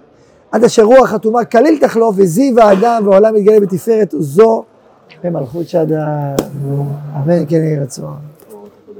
עד 0.53 0.65
אשר 0.65 0.83
רוח 0.83 1.11
חתומה 1.11 1.45
כליל 1.45 1.79
תחלוף 1.81 2.15
וזיו 2.19 2.61
האדם 2.61 3.03
ועולם 3.07 3.37
יתגלה 3.37 3.61
בתפארת 3.61 4.15
וזו 4.15 4.65
במלכות 5.25 5.69
שדה. 5.69 6.07
אמן 7.17 7.47
כן 7.49 7.57
יהי 7.57 7.79
רצון. 7.79 8.32